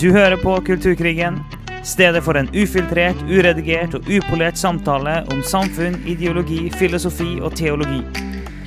[0.00, 1.38] Du hører på Kulturkrigen,
[1.84, 8.02] stedet for en ufiltrert, uredigert og upolert samtale om samfunn, ideologi, filosofi og teologi.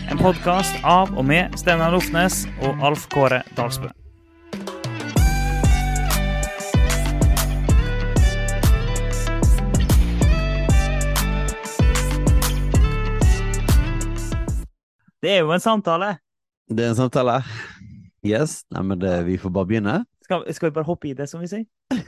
[0.09, 3.93] En podkast av og med Steinar Lofnes og Alf Kåre Dalsbø.
[15.21, 16.15] Det er jo en samtale.
[16.65, 17.43] Det er en samtale.
[18.25, 18.63] Yes.
[18.73, 20.01] Nei, men det, vi får bare begynne.
[20.29, 21.65] Skal, skal vi bare hoppe i det, som vi sier?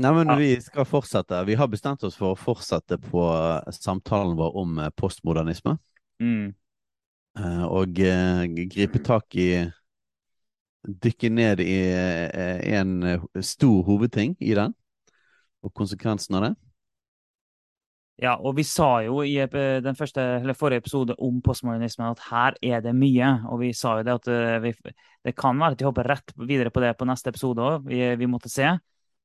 [0.00, 0.36] Nei, men Ja.
[0.40, 1.44] vi skal fortsette.
[1.44, 3.20] Vi har bestemt oss for å fortsette på
[3.76, 5.76] samtalen vår om eh, postmodernisme.
[6.24, 6.54] Mm.
[7.38, 9.70] eh, Og eh, gripe tak i
[10.84, 14.74] Dykke ned i eh, en eh, stor hovedting i den,
[15.64, 16.54] og konsekvensen av det.
[18.22, 22.58] Ja, og vi sa jo i den første, eller forrige episode om postmodernismen at her
[22.62, 23.32] er det mye.
[23.50, 24.72] Og vi sa jo det at eh, vi,
[25.26, 27.88] det kan være at vi hopper rett videre på det på neste episode òg.
[27.90, 28.70] Vi, vi måtte se.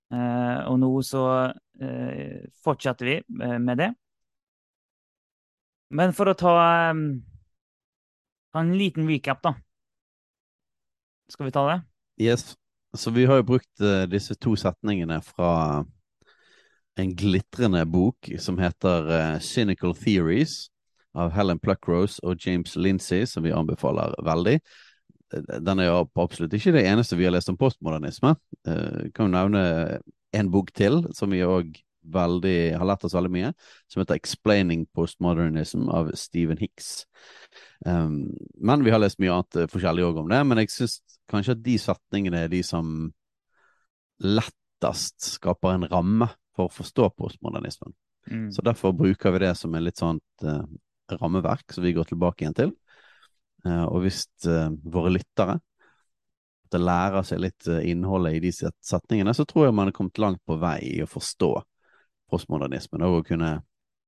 [0.10, 1.24] Eh, og nå så
[1.82, 3.92] eh, fortsetter vi eh, med det.
[5.94, 6.54] Men for å ta,
[6.94, 7.04] um,
[8.58, 9.54] en liten recap, da.
[11.30, 11.78] Skal vi ta det?
[12.22, 12.56] Yes.
[12.98, 15.84] Så vi har jo brukt uh, disse to setningene fra
[17.00, 20.68] en glitrende bok som heter uh, Cynical Theories
[21.18, 24.60] av Helen Pluckrose og James Lindsay, som vi anbefaler veldig.
[25.62, 28.36] Den er jo absolutt ikke det eneste vi har lest om postmodernisme.
[28.68, 29.64] Uh, kan jo nevne
[30.36, 31.78] en bok til som vi òg
[32.10, 33.52] har lært oss veldig mye,
[33.88, 37.06] som heter Explaining Postmodernism av Stephen Hicks.
[37.86, 40.40] Um, men vi har lest mye annet eh, forskjellig òg om det.
[40.48, 43.12] Men jeg syns kanskje at de setningene er de som
[44.20, 47.96] lettest skaper en ramme for å forstå postmodernismen.
[48.30, 48.52] Mm.
[48.52, 50.62] Så derfor bruker vi det som et litt sånt eh,
[51.16, 52.76] rammeverk som vi går tilbake igjen til.
[53.66, 55.60] Eh, og hvis eh, våre lyttere
[56.70, 60.44] lærer seg litt eh, innholdet i de setningene, så tror jeg man er kommet langt
[60.46, 61.54] på vei i å forstå
[62.30, 63.56] postmodernismen og å kunne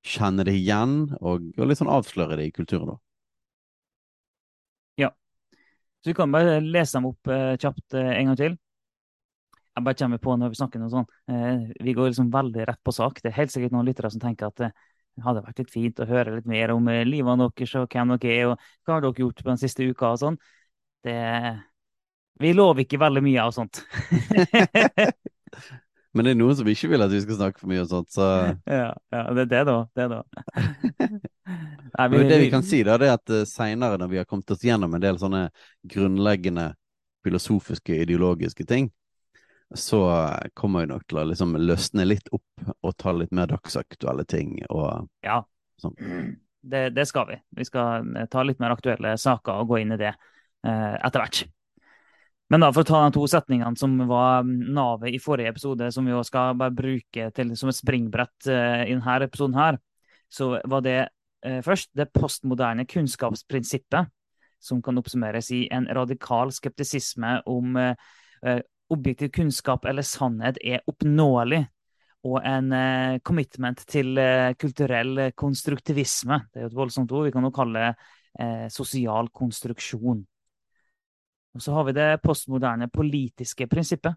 [0.05, 2.93] kjenne det igjen og, og litt sånn avsløre det i kulturen.
[2.93, 2.99] da.
[6.01, 8.57] Så vi kan bare lese dem opp eh, kjapt eh, en gang til.
[9.71, 11.05] Jeg bare kommer på når vi snakker noe sånn.
[11.31, 13.21] Eh, vi går liksom veldig rett på sak.
[13.21, 14.73] Det er helt sikkert noen lyttere som tenker at eh,
[15.15, 18.13] det hadde vært litt fint å høre litt mer om livet livene deres og hvem
[18.15, 18.55] dere er, og
[18.87, 20.37] hva har dere gjort på den siste uka og sånn.
[21.03, 21.17] Det
[22.41, 23.83] Vi lover ikke veldig mye av sånt.
[26.11, 28.09] Men det er noen som ikke vil at vi skal snakke for mye og sånt,
[28.11, 28.23] så
[28.67, 29.77] ja, ja, det er det, da.
[29.95, 30.19] Det, da.
[31.95, 34.51] Nei, vi, det vi kan si, da, det er at seinere, når vi har kommet
[34.51, 35.41] oss gjennom en del sånne
[35.91, 36.65] grunnleggende
[37.23, 38.85] filosofiske, ideologiske ting,
[39.73, 40.01] så
[40.53, 44.57] kommer vi nok til å liksom løsne litt opp og ta litt mer dagsaktuelle ting
[44.69, 45.41] og Ja,
[45.79, 45.95] sånn.
[46.61, 47.39] det, det skal vi.
[47.57, 51.23] Vi skal eh, ta litt mer aktuelle saker og gå inn i det eh, etter
[51.23, 51.43] hvert.
[52.51, 56.03] Men da, for å ta de to setningene som var navet i forrige episode, som
[56.07, 59.79] vi også skal bare bruke til, som et springbrett eh, i denne episoden her,
[60.31, 64.11] så var det eh, først det postmoderne kunnskapsprinsippet,
[64.61, 67.95] som kan oppsummeres i en radikal skeptisisme om eh,
[68.45, 68.59] eh,
[68.91, 71.63] objektiv kunnskap eller sannhet er oppnåelig,
[72.27, 76.43] og en eh, commitment til eh, kulturell konstruktivisme.
[76.51, 77.25] Det er jo et voldsomt ord.
[77.25, 78.09] Vi kan jo kalle det
[78.43, 80.19] eh, sosial konstruksjon.
[81.51, 84.13] Og så har vi det postmoderne politiske prinsippet.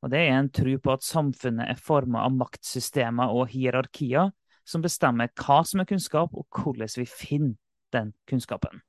[0.00, 4.30] Og det er en tro på at samfunnet er forma av maktsystemer og hierarkier
[4.64, 7.58] som bestemmer hva som er kunnskap, og hvordan vi finner
[7.92, 8.80] den kunnskapen.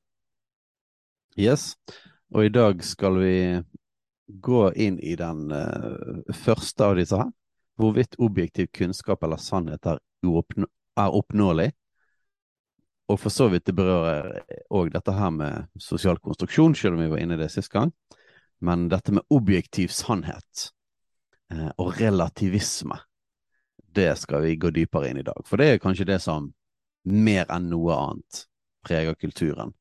[1.40, 1.76] Yes.
[2.32, 3.36] Og i dag skal vi
[4.40, 7.30] gå inn i den uh, første av disse her.
[7.80, 10.68] Hvorvidt objektiv kunnskap eller sannhet er, uoppnå
[11.00, 11.70] er oppnåelig.
[13.12, 14.42] Og for så vidt det berører
[14.72, 17.92] òg dette her med sosial konstruksjon, selv om vi var inne i det sist gang.
[18.62, 20.68] Men dette med objektiv sannhet
[21.54, 23.00] uh, og relativisme,
[23.92, 25.42] det skal vi gå dypere inn i dag.
[25.48, 26.52] For det er kanskje det som
[27.04, 28.46] mer enn noe annet
[28.86, 29.74] preger kulturen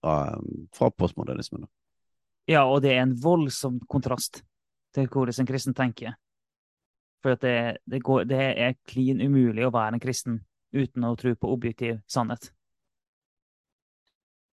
[0.00, 0.38] fra,
[0.74, 1.66] fra postmodernismen.
[2.50, 4.42] Ja, og det er en voldsom kontrast
[4.94, 6.16] til hvordan en kristen tenker.
[7.22, 10.40] For det, det, går, det er klin umulig å være en kristen
[10.74, 12.50] uten å tro på objektiv sannhet.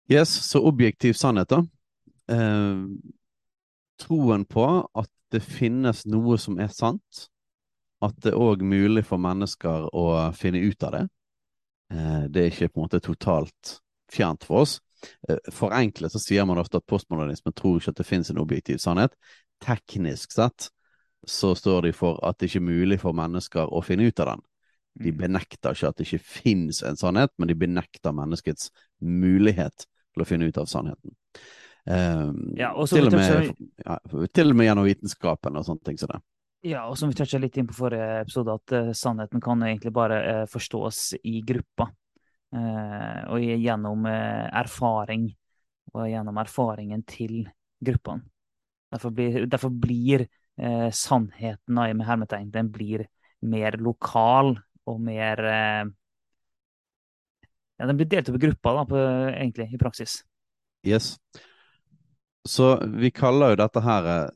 [0.08, 1.62] Yes, så objektiv sannhet, da.
[2.32, 2.84] Eh,
[4.00, 7.28] troen på at det finnes noe som er sant.
[8.04, 10.04] At det er òg mulig for mennesker å
[10.36, 11.04] finne ut av det.
[11.92, 13.78] Eh, det er ikke på en måte totalt
[14.12, 14.78] fjernt for oss.
[15.28, 18.80] Eh, Forenklet så sier man ofte at postmodernismen tror ikke at det finnes en objektiv
[18.82, 19.16] sannhet.
[19.64, 20.70] Teknisk sett
[21.26, 24.32] så står de for at det ikke er mulig for mennesker å finne ut av
[24.32, 24.44] den.
[24.98, 28.72] De benekter ikke at det ikke finnes en sannhet, men de benekter menneskets
[29.04, 31.14] mulighet til å finne ut av sannheten.
[31.88, 33.52] Um, Ja, og så til, og med,
[33.84, 33.98] ja,
[34.34, 36.20] til og med gjennom vitenskapen og sånne ting som det.
[36.66, 39.94] Ja, og som vi toucha litt inn på forrige episode, at uh, sannheten kan egentlig
[39.94, 41.88] bare uh, forstås i gruppa.
[42.48, 45.28] Eh, og gjennom eh, erfaring,
[45.92, 47.42] og gjennom erfaringen til
[47.84, 48.24] gruppene.
[48.88, 50.24] Derfor blir, derfor blir
[50.56, 53.04] eh, sannheten da, med hermetegn den blir
[53.44, 54.54] mer lokal
[54.88, 55.84] og mer eh,
[57.78, 60.16] Ja, den blir delt opp i grupper, da, på, egentlig, i praksis.
[60.82, 61.12] Yes.
[62.42, 64.30] Så vi kaller jo dette her eh,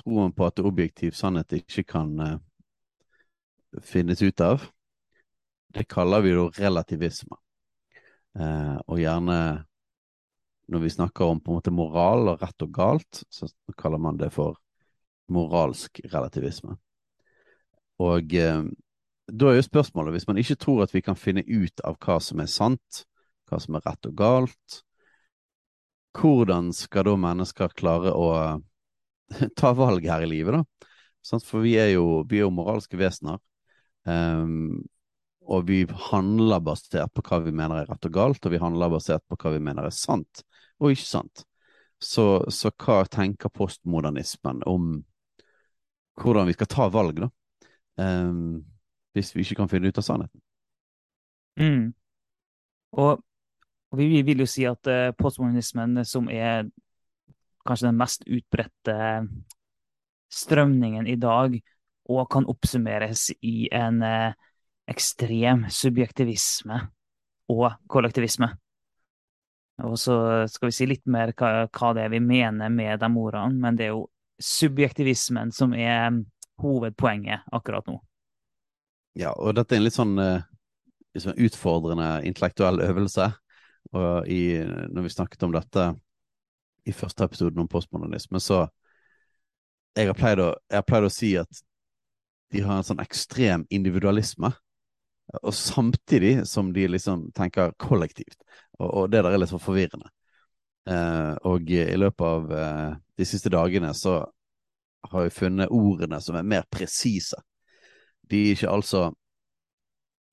[0.00, 2.38] troen på at objektiv sannhet ikke kan eh,
[3.84, 4.64] finnes ut av.
[5.70, 7.38] Det kaller vi jo relativisme.
[8.38, 9.36] Eh, og gjerne
[10.70, 14.18] når vi snakker om på en måte moral og rett og galt, så kaller man
[14.20, 14.58] det for
[15.30, 16.76] moralsk relativisme.
[18.00, 18.62] Og eh,
[19.30, 22.20] da er jo spørsmålet, hvis man ikke tror at vi kan finne ut av hva
[22.22, 23.04] som er sant,
[23.50, 24.80] hva som er rett og galt,
[26.14, 28.30] hvordan skal da mennesker klare å
[29.58, 30.88] ta valg her i livet, da?
[31.44, 33.38] For vi er jo, vi er jo moralske vesener.
[34.08, 34.80] ehm,
[35.48, 38.92] og vi handler basert på hva vi mener er rett og galt, og vi handler
[38.92, 40.44] basert på hva vi mener er sant
[40.80, 41.44] og ikke sant.
[42.00, 44.92] Så, så hva tenker postmodernismen om
[46.20, 47.28] hvordan vi skal ta valg, da?
[48.00, 48.62] Um,
[49.12, 50.40] hvis vi ikke kan finne ut av sannheten.
[51.60, 51.90] Mm.
[52.96, 53.20] Og,
[53.90, 56.70] og vi, vi vil jo si at eh, postmodernismen, som er
[57.66, 58.96] kanskje den mest utbredte
[60.32, 61.58] strømningen i dag,
[62.10, 64.38] og kan oppsummeres i en eh,
[64.90, 66.80] ekstrem subjektivisme
[67.50, 68.50] og kollektivisme.
[69.86, 70.14] Og så
[70.50, 73.78] skal vi si litt mer hva, hva det er vi mener med de ordene, men
[73.78, 74.08] det er jo
[74.40, 76.20] subjektivismen som er
[76.60, 77.96] hovedpoenget akkurat nå.
[79.18, 80.44] Ja, og dette er en litt sånn, eh,
[81.14, 83.30] litt sånn utfordrende intellektuell øvelse.
[83.96, 84.60] Og i,
[84.92, 85.88] når vi snakket om dette
[86.86, 88.66] i første episoden om postmodernisme, så
[89.98, 91.62] jeg har å, jeg har pleid å si at
[92.54, 94.52] de har en sånn ekstrem individualisme.
[95.42, 98.40] Og samtidig som de liksom tenker kollektivt.
[98.78, 100.10] Og, og det der er litt for forvirrende.
[100.90, 102.90] Eh, og i løpet av eh,
[103.20, 104.20] de siste dagene så
[105.10, 107.38] har jeg funnet ordene som er mer presise.
[108.30, 109.08] De er ikke altså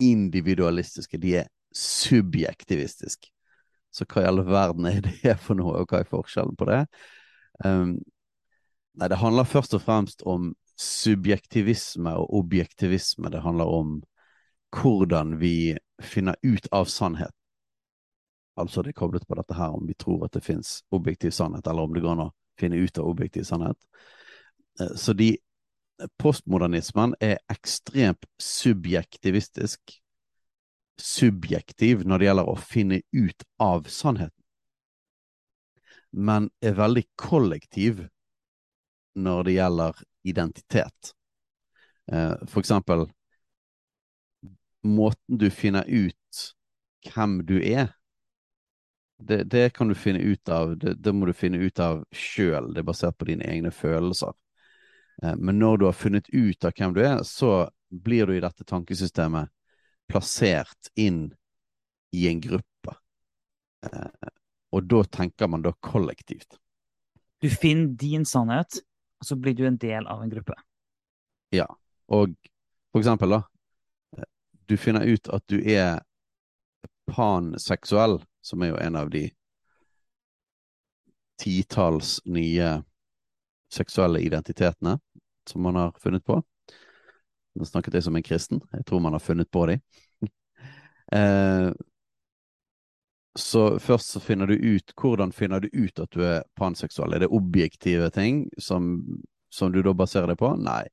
[0.03, 3.31] individualistiske, de er subjektivistiske.
[3.93, 6.83] Så hva i all verden er det for noe, og hva er forskjellen på det?
[7.65, 7.97] Um,
[8.97, 13.31] nei, det handler først og fremst om subjektivisme og objektivisme.
[13.33, 13.95] Det handler om
[14.75, 17.33] hvordan vi finner ut av sannhet.
[18.57, 21.67] Altså det er koblet på dette her om vi tror at det finnes objektiv sannhet,
[21.67, 23.77] eller om det går an å finne ut av objektiv sannhet.
[24.79, 25.37] Eh, Så de
[26.17, 29.81] postmodernismen er ekstremt subjektivistisk,
[30.97, 34.43] subjektiv når det gjelder å finne ut av sannheten,
[36.11, 38.07] men er veldig kollektiv
[39.17, 41.13] når det gjelder identitet.
[42.11, 43.05] Eh, For eksempel
[44.87, 46.43] måten du finner ut
[47.07, 47.93] hvem du er,
[49.17, 52.71] det, det kan du finne ut av, det, det må du finne ut av sjøl,
[52.73, 54.35] det er basert på dine egne følelser.
[55.23, 58.43] Eh, Men når du har funnet ut av hvem du er, så blir du i
[58.43, 59.49] dette tankesystemet
[60.07, 61.31] plassert inn
[62.13, 62.95] i en gruppe.
[63.85, 64.29] Eh,
[64.71, 66.59] Og da tenker man da kollektivt.
[67.41, 68.81] Du finner din sannhet,
[69.21, 70.53] og så blir du en del av en gruppe.
[71.55, 71.65] Ja.
[72.07, 72.33] Og
[72.91, 73.41] for eksempel, da.
[74.67, 76.01] Du finner ut at du er
[77.07, 79.29] panseksuell, som er jo en av de
[81.39, 82.83] titalls nye
[83.73, 84.97] seksuelle identitetene
[85.47, 86.41] som man har funnet på.
[87.57, 88.61] Nå snakket jeg som en kristen.
[88.73, 89.79] Jeg tror man har funnet på de.
[91.17, 91.71] eh,
[93.37, 97.13] så først så finner du ut Hvordan finner du ut at du er panseksuell?
[97.13, 98.97] Er det objektive ting som,
[99.53, 100.55] som du da baserer deg på?
[100.57, 100.83] Nei.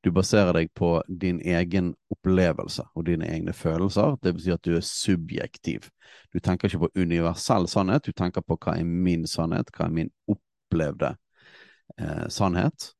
[0.00, 4.16] Du baserer deg på din egen opplevelse og dine egne følelser.
[4.22, 5.90] Det vil si at du er subjektiv.
[6.32, 9.96] Du tenker ikke på universell sannhet, du tenker på hva er min sannhet, hva er
[9.98, 11.12] min opplevde
[11.98, 12.94] eh, sannhet.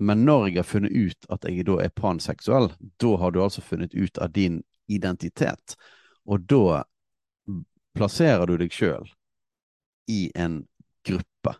[0.00, 2.70] Men når jeg har funnet ut at jeg da er panseksuell,
[3.02, 5.74] da har du altså funnet ut av din identitet.
[6.24, 6.84] Og da
[7.98, 9.10] plasserer du deg sjøl
[10.08, 10.62] i en
[11.06, 11.56] gruppe.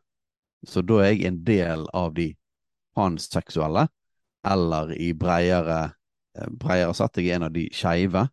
[0.67, 2.31] Så da er jeg en del av de
[2.97, 3.89] panseksuelle,
[4.47, 5.93] eller i breiere,
[6.39, 7.17] eh, breiere satt.
[7.17, 8.29] jeg er en av de skeive.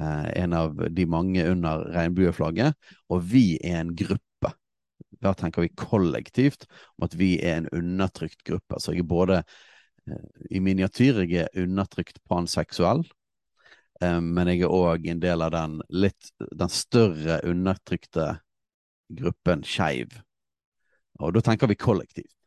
[0.00, 2.74] Eh, en av de mange under regnbueflagget.
[3.10, 4.54] Og vi er en gruppe.
[5.22, 6.66] Da tenker vi kollektivt
[6.98, 8.80] om at vi er en undertrykt gruppe.
[8.80, 9.42] Så jeg er både
[10.08, 13.04] eh, i miniatyr jeg er undertrykt panseksuell,
[14.02, 18.40] men jeg er òg en del av den litt den større undertrykte
[19.14, 20.16] gruppen skeiv.
[21.22, 22.41] Og da tenker vi kollektivt.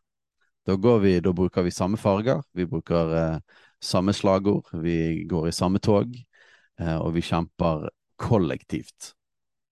[0.65, 3.37] Da, vi, da bruker vi samme farger, vi bruker eh,
[3.79, 6.15] samme slagord, vi går i samme tog,
[6.79, 9.11] eh, og vi kjemper kollektivt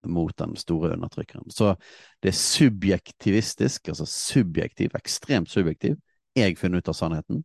[0.05, 1.49] mot den store undertrykkeren.
[1.49, 1.75] Så
[2.21, 5.97] det er subjektivistisk, altså subjektiv, ekstremt subjektiv.
[6.35, 7.43] Jeg finner ut av sannheten.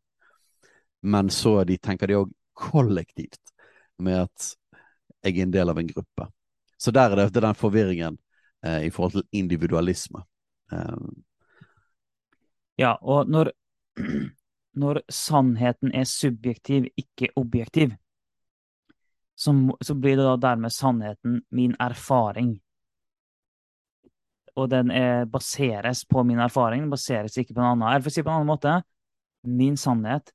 [1.02, 3.55] Men så de tenker de òg kollektivt,
[3.99, 4.50] med at
[5.25, 6.26] jeg er en del av en gruppe.
[6.78, 8.19] Så der er det den forvirringen
[8.67, 10.23] eh, i forhold til individualisme.
[10.73, 11.23] Um,
[12.78, 13.50] ja, og når,
[14.82, 17.97] når, sannheten er subjektiv, ikke objektiv,
[19.38, 22.56] så, så, blir det da dermed sannheten min erfaring.
[24.58, 27.87] Og den er, baseres på min erfaring, den baseres ikke på en annen.
[27.90, 28.80] Eller for si på en annen måte,
[29.47, 30.32] min sannhet,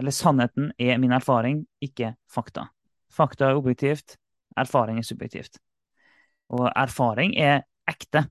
[0.00, 2.70] eller sannheten er min erfaring, ikke fakta.
[3.12, 4.16] Fakta er objektivt,
[4.56, 5.60] erfaring er subjektivt.
[6.52, 8.24] Og erfaring er ekte.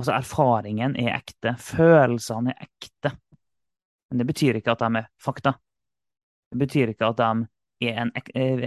[0.00, 1.52] Altså, erfaringen er ekte.
[1.60, 3.12] Følelsene er ekte.
[4.08, 5.52] Men det betyr ikke at de er fakta.
[6.50, 8.12] Det betyr ikke at de er en,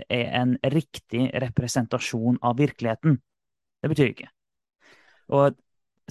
[0.10, 3.18] er en riktig representasjon av virkeligheten.
[3.82, 4.30] Det betyr ikke.
[5.34, 5.58] Og,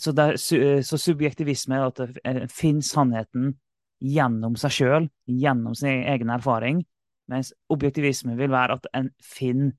[0.00, 3.55] så, der, så, subjektivisme er at det finner sannheten
[4.02, 6.83] gjennom seg sjøl, gjennom sin egen erfaring,
[7.31, 9.76] mens objektivisme vil være at en finner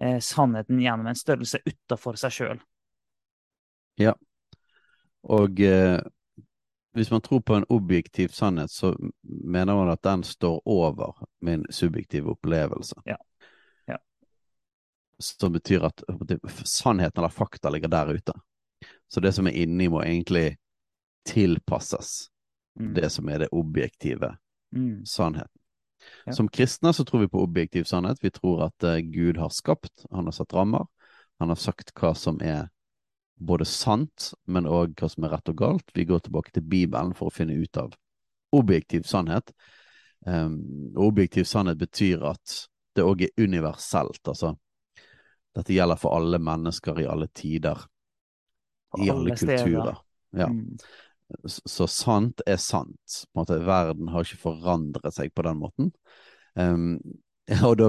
[0.00, 2.60] eh, sannheten gjennom en størrelse utafor seg sjøl.
[3.98, 4.14] Ja,
[5.28, 6.00] og eh,
[6.98, 11.66] hvis man tror på en objektiv sannhet, så mener man at den står over min
[11.70, 12.96] subjektive opplevelse.
[13.04, 13.16] Ja.
[13.86, 13.98] ja.
[15.18, 16.02] Som betyr at
[16.64, 18.32] sannheten eller fakta ligger der ute.
[19.08, 20.56] Så det som er inni, må egentlig
[21.28, 22.28] tilpasses
[22.80, 22.94] mm.
[22.94, 24.36] det som er det objektive
[24.76, 25.04] mm.
[25.06, 25.60] sannheten.
[26.24, 26.32] Ja.
[26.32, 28.18] Som kristne så tror vi på objektiv sannhet.
[28.24, 30.86] Vi tror at uh, Gud har skapt, han har satt rammer.
[31.38, 32.68] Han har sagt hva som er
[33.38, 35.90] både sant, men òg hva som er rett og galt.
[35.94, 37.94] Vi går tilbake til Bibelen for å finne ut av
[38.56, 39.52] objektiv sannhet.
[40.26, 42.56] Um, objektiv sannhet betyr at
[42.96, 44.22] det òg er universelt.
[44.26, 44.54] Altså,
[45.54, 47.84] dette gjelder for alle mennesker i alle tider.
[48.98, 50.02] I alle, alle kulturer.
[50.36, 50.48] Ja.
[50.48, 50.78] Mm.
[51.44, 53.22] Så, så, sant er sant.
[53.32, 55.90] På en måte, verden har ikke forandret seg på den måten.
[56.58, 56.96] Um,
[57.68, 57.88] Og da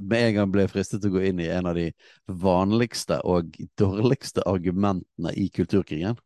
[0.00, 1.88] med en gang ble jeg fristet til å gå inn i en av de
[2.30, 6.18] vanligste og dårligste argumentene i kulturkrigen.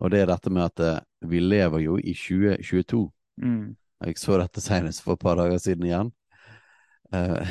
[0.00, 3.02] Og det er dette med at uh, vi lever jo i 2022.
[3.44, 3.74] Mm.
[4.06, 6.12] Jeg så dette senest for et par dager siden igjen.
[7.12, 7.44] Uh,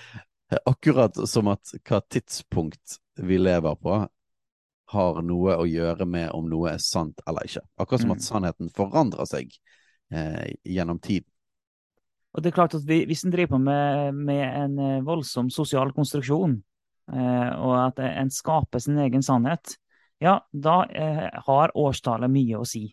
[0.72, 4.00] akkurat som at hva tidspunkt vi lever på,
[4.86, 7.64] har noe å gjøre med om noe er sant eller ikke.
[7.76, 8.16] Akkurat som mm.
[8.16, 9.52] at sannheten forandrer seg
[10.14, 11.28] uh, gjennom tiden.
[12.36, 15.92] Og det er klart at Hvis en driver på med, med, en eh, voldsom sosial
[15.96, 16.58] konstruksjon,
[17.12, 19.78] eh, og at en skaper sin egen sannhet,
[20.20, 22.90] ja, da eh, har årstallet mye å si.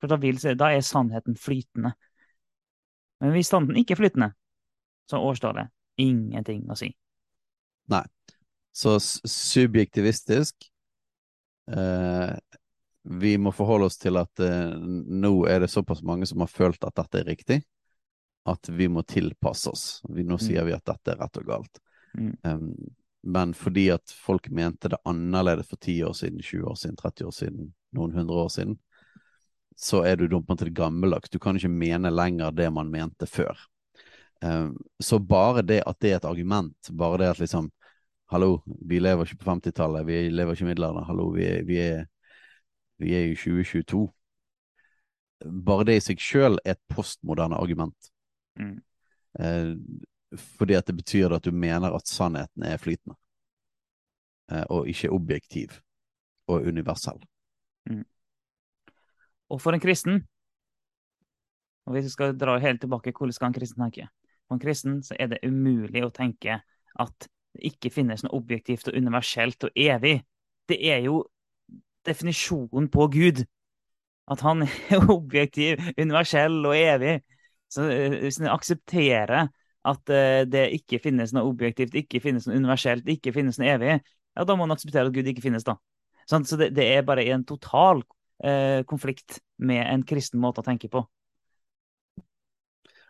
[0.00, 1.94] For da, vil, da, er sannheten flytende.
[3.24, 4.28] Men hvis sannheten ikke er flytende,
[5.08, 6.90] så har årstallet ingenting å si.
[7.88, 8.04] Nei.
[8.76, 10.66] Så subjektivistisk
[11.72, 12.32] eh,
[13.08, 16.84] Vi må forholde oss til at eh, nå er det såpass mange som har følt
[16.84, 17.62] at dette er riktig
[18.46, 19.84] at vi må tilpasse oss.
[20.08, 20.68] Vi, nå sier mm.
[20.68, 21.80] vi at dette er rett og galt.
[22.16, 22.32] Mm.
[22.42, 22.70] Um,
[23.26, 27.26] men fordi at folk mente det annerledes for 10 år siden, 20 år siden, 30
[27.26, 28.76] år siden, noen hundre år siden,
[29.76, 31.30] så er du dumt til gammeldags.
[31.30, 33.58] Du kan ikke mene lenger det man mente før.
[34.44, 37.72] Um, så bare det at det er et argument, bare det at liksom
[38.26, 41.06] Hallo, vi lever ikke på 50-tallet, vi lever ikke i middelalderen.
[41.06, 42.08] Hallo, vi er, vi, er,
[42.98, 44.00] vi er i 2022.
[45.62, 48.10] Bare det i seg sjøl er et postmoderne argument.
[48.56, 48.82] Mm.
[49.40, 49.72] Eh,
[50.58, 53.16] fordi at det betyr at du mener at sannheten er flytende,
[54.52, 55.78] eh, og ikke objektiv
[56.46, 57.20] og universell.
[57.90, 58.04] Mm.
[59.48, 60.26] Og for en kristen,
[61.86, 64.08] og hvis vi skal dra helt tilbake, hvordan skal en kristen tenke?
[64.46, 66.60] For en kristen så er det umulig å tenke
[66.98, 70.18] at det ikke finnes noe objektivt og universelt og evig.
[70.68, 71.22] Det er jo
[72.06, 73.44] definisjonen på Gud.
[74.30, 77.20] At han er objektiv, universell og evig.
[77.72, 79.48] Så eh, hvis en aksepterer
[79.86, 83.98] at eh, det ikke finnes noe objektivt, ikke finnes noe universelt, ikke finnes noe evig,
[84.36, 85.76] ja, da må en akseptere at Gud ikke finnes, da.
[86.26, 88.02] Så det, det er bare en total
[88.44, 91.04] eh, konflikt med en kristen måte å tenke på.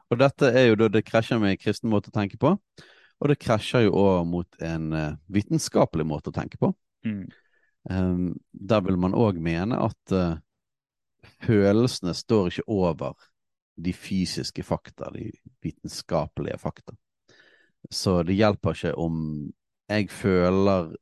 [0.07, 2.53] Og dette er jo da det krasjer med en kristen måte å tenke på,
[3.17, 4.93] og det krasjer jo òg mot en
[5.33, 6.69] vitenskapelig måte å tenke på.
[7.09, 7.25] Mm.
[7.91, 10.37] Um, der vil man òg mene at uh,
[11.47, 13.15] følelsene står ikke over
[13.76, 15.30] de fysiske fakta, de
[15.62, 16.97] vitenskapelige fakta.
[17.90, 19.18] Så det hjelper ikke om
[19.87, 20.95] jeg føler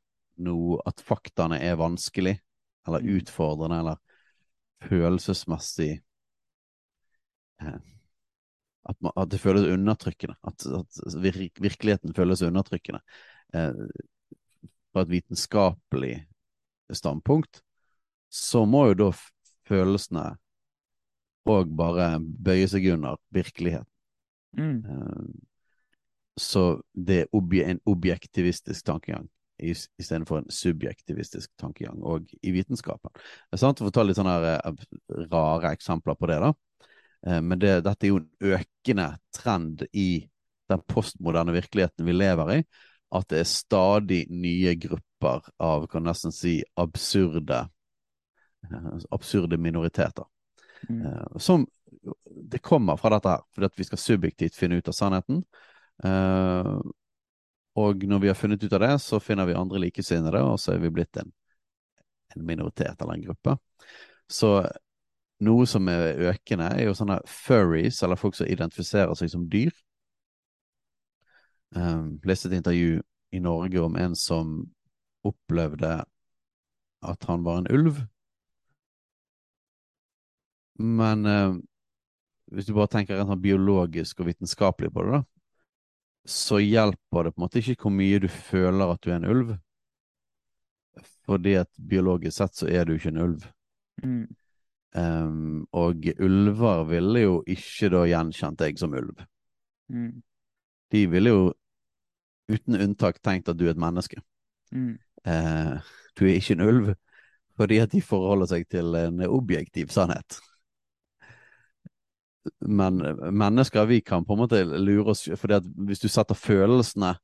[0.45, 2.35] noe At faktaene er vanskelig,
[2.87, 3.15] eller Mm.
[3.17, 3.95] utfordrende, eller
[4.83, 6.01] følelsesmessig
[7.61, 7.79] eh,
[8.85, 10.35] at, man, at det føles undertrykkende.
[10.43, 12.99] At, at vir, virkeligheten føles undertrykkende.
[13.53, 13.71] Eh,
[14.93, 16.27] fra et vitenskapelig
[16.93, 17.61] standpunkt,
[18.29, 19.09] så må jo da
[19.67, 20.37] følelsene
[21.45, 23.89] òg bare bøye seg under virkeligheten.
[24.57, 24.77] Mm.
[24.85, 25.27] Eh,
[26.37, 33.09] Så det er en objektivistisk tankegang is- istedenfor en subjektivistisk tankegang, og i vitenskapen.
[33.13, 34.71] Det er sant å få ta litt sånne eh,
[35.31, 36.53] rare eksempler på det, da.
[37.27, 40.27] Eh, Men det, dette er jo en økende trend i
[40.67, 42.63] den postmoderne virkeligheten vi lever i,
[43.15, 47.69] at det er stadig nye grupper av, kan nesten si, absurde
[49.11, 50.25] absurde minoriteter.
[50.89, 51.01] Mm.
[51.05, 51.65] Eh, som
[52.51, 55.43] det kommer fra dette her, fordi at vi skal subjektivt finne ut av sannheten.
[56.03, 56.75] Eh,
[57.75, 60.75] og når vi har funnet ut av det, så finner vi andre likesinnede, og så
[60.75, 61.31] er vi blitt en,
[62.35, 63.57] en minoritet eller en gruppe.
[64.31, 64.57] Så
[65.43, 69.73] noe som er økende, er jo sånne furries, eller folk som identifiserer seg som dyr.
[71.75, 73.01] Um, leste et intervju
[73.35, 74.61] i Norge om en som
[75.27, 75.97] opplevde
[77.05, 77.99] at han var en ulv.
[80.79, 81.55] Men eh,
[82.51, 85.23] hvis du bare tenker rent sånn biologisk og vitenskapelig på det, da,
[86.25, 89.29] så hjelper det på en måte ikke hvor mye du føler at du er en
[89.29, 89.53] ulv.
[91.25, 93.45] Fordi at biologisk sett så er du ikke en ulv.
[94.03, 94.25] Mm.
[94.95, 99.25] Um, og ulver ville jo ikke da gjenkjent deg som ulv.
[99.91, 100.21] Mm.
[100.93, 101.45] De ville jo
[102.51, 104.21] uten unntak tenkt at du er et menneske.
[104.71, 104.95] Mm.
[105.25, 105.81] Uh,
[106.15, 106.91] du er ikke en ulv,
[107.57, 110.39] fordi at de forholder seg til en objektiv sannhet.
[112.59, 113.01] Men
[113.37, 117.15] mennesker, vi kan på en måte lure oss, fordi at hvis du setter følelsene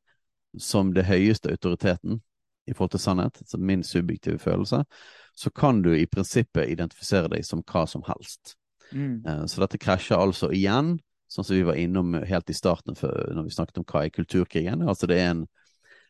[0.60, 2.20] som det høyeste autoriteten
[2.68, 4.84] i forhold til sannhet, som min subjektive følelse,
[5.36, 8.56] så kan du i prinsippet identifisere deg som hva som helst.
[8.92, 9.24] Mm.
[9.26, 10.98] Eh, Så dette krasjer altså igjen,
[11.32, 14.84] sånn som vi var innom helt i starten når vi snakket om hva er kulturkrigen.
[14.84, 15.46] Altså det er en,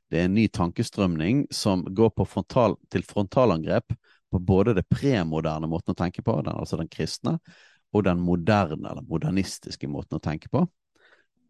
[0.09, 3.93] det er en ny tankestrømning som går på frontal, til frontalangrep
[4.31, 7.37] på både det premoderne måten å tenke på, den, altså den kristne,
[7.91, 10.63] og den moderne eller modernistiske måten å tenke på.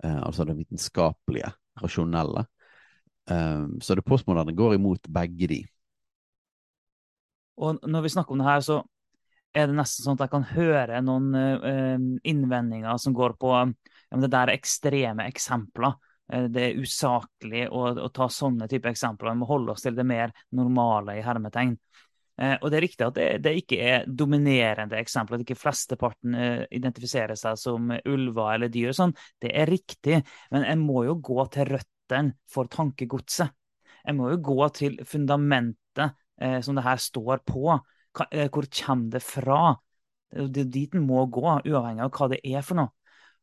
[0.03, 1.51] Eh, altså det vitenskapelige,
[1.81, 2.45] rasjonelle.
[3.29, 5.61] Eh, så det postmoderne går imot begge de.
[7.61, 8.81] Og når vi snakker om det her, så
[9.53, 13.65] er det nesten sånn at jeg kan høre noen eh, innvendinger som går på ja,
[14.21, 15.97] det der er ekstreme eksempler.
[16.31, 19.33] Eh, det er usaklig å, å ta sånne type eksempler.
[19.33, 21.75] Vi må holde oss til det mer normale i hermetegn.
[22.39, 26.37] Eh, og det er riktig at det, det ikke er dominerende eksempler, at ikke flesteparten
[26.37, 28.91] eh, identifiserer seg som ulver eller dyr.
[28.93, 29.15] og Sånn.
[29.41, 30.21] Det er riktig,
[30.53, 33.51] men jeg må jo gå til røttene for tankegodset.
[34.01, 37.77] Jeg må jo gå til fundamentet eh, som det her står på.
[38.31, 39.61] Eh, hvor kommer det fra?
[40.31, 42.93] Det er dit en må gå, uavhengig av hva det er for noe.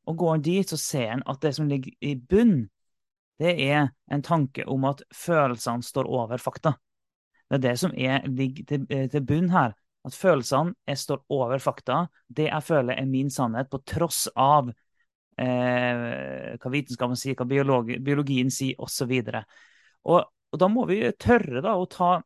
[0.08, 2.62] Og går en dit, så ser en at det som ligger i bunn,
[3.38, 6.74] det er en tanke om at følelsene står over fakta.
[7.48, 9.74] Det er det som er, ligger til, eh, til bunn her.
[10.06, 12.06] At følelsene jeg står over fakta.
[12.28, 14.70] Det jeg føler er min sannhet, på tross av
[15.38, 19.12] eh, hva vitenskapen sier, hva biologi, biologien sier, osv.
[20.04, 22.18] Og, og da må vi tørre da, å ta,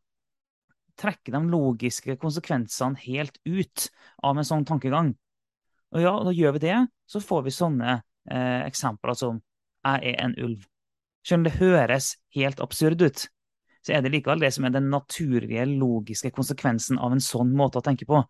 [0.99, 3.87] trekke de logiske konsekvensene helt ut
[4.23, 5.13] av en sånn tankegang.
[5.93, 6.77] Og ja, da gjør vi det,
[7.09, 7.95] så får vi sånne
[8.29, 9.41] eh, eksempler som
[9.83, 10.67] 'jeg er en ulv'.
[11.31, 13.27] Om det høres helt absurd ut,
[13.83, 17.81] så er det likevel det som er den naturlige, logiske konsekvensen av en sånn måte
[17.81, 18.21] å tenke på.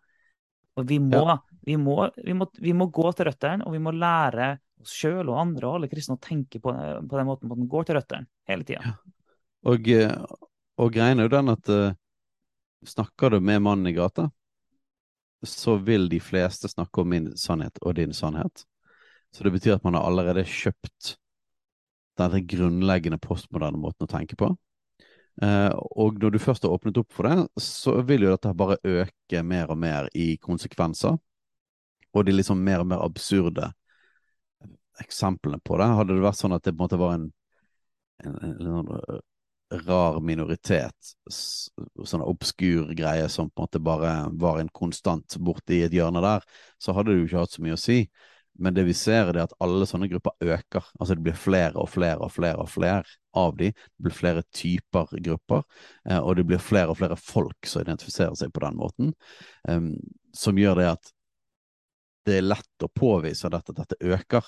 [0.74, 1.38] Og vi må, Ja.
[1.62, 5.28] vi må, vi må, vi må gå til røttene, og vi må lære oss sjøl
[5.28, 8.26] og andre og alle kristne å tenke på, på den måten man går til røttene
[8.50, 8.96] hele tida.
[9.64, 10.10] Og, eh,
[10.76, 11.94] og greien er jo den at uh,
[12.84, 14.30] snakker du med mannen i gata,
[15.44, 18.64] så vil de fleste snakke om min sannhet og din sannhet.
[19.32, 21.14] Så det betyr at man har allerede kjøpt
[22.18, 24.52] denne grunnleggende postmoderne måten å tenke på.
[25.42, 28.78] Eh, og når du først har åpnet opp for det, så vil jo dette bare
[28.84, 31.16] øke mer og mer i konsekvenser.
[32.14, 33.72] Og de liksom mer og mer absurde
[35.02, 35.90] eksemplene på det.
[35.98, 37.30] Hadde det vært sånn at det på en måte var en,
[38.24, 39.22] en, en, en
[39.88, 45.94] rar minoritet, sånn obskur greie som på en måte bare var en konstant borti et
[45.94, 46.44] hjørne der,
[46.78, 47.98] så hadde det jo ikke hatt så mye å si.
[48.58, 50.84] Men det vi ser, er at alle sånne grupper øker.
[51.00, 53.02] Altså det blir flere og flere og flere og flere
[53.34, 53.72] av de.
[53.72, 55.64] Det blir flere typer grupper,
[56.08, 59.12] eh, og det blir flere og flere folk som identifiserer seg på den måten,
[60.34, 61.12] som gjør det at
[62.24, 64.46] det er lett å påvise at dette, dette øker.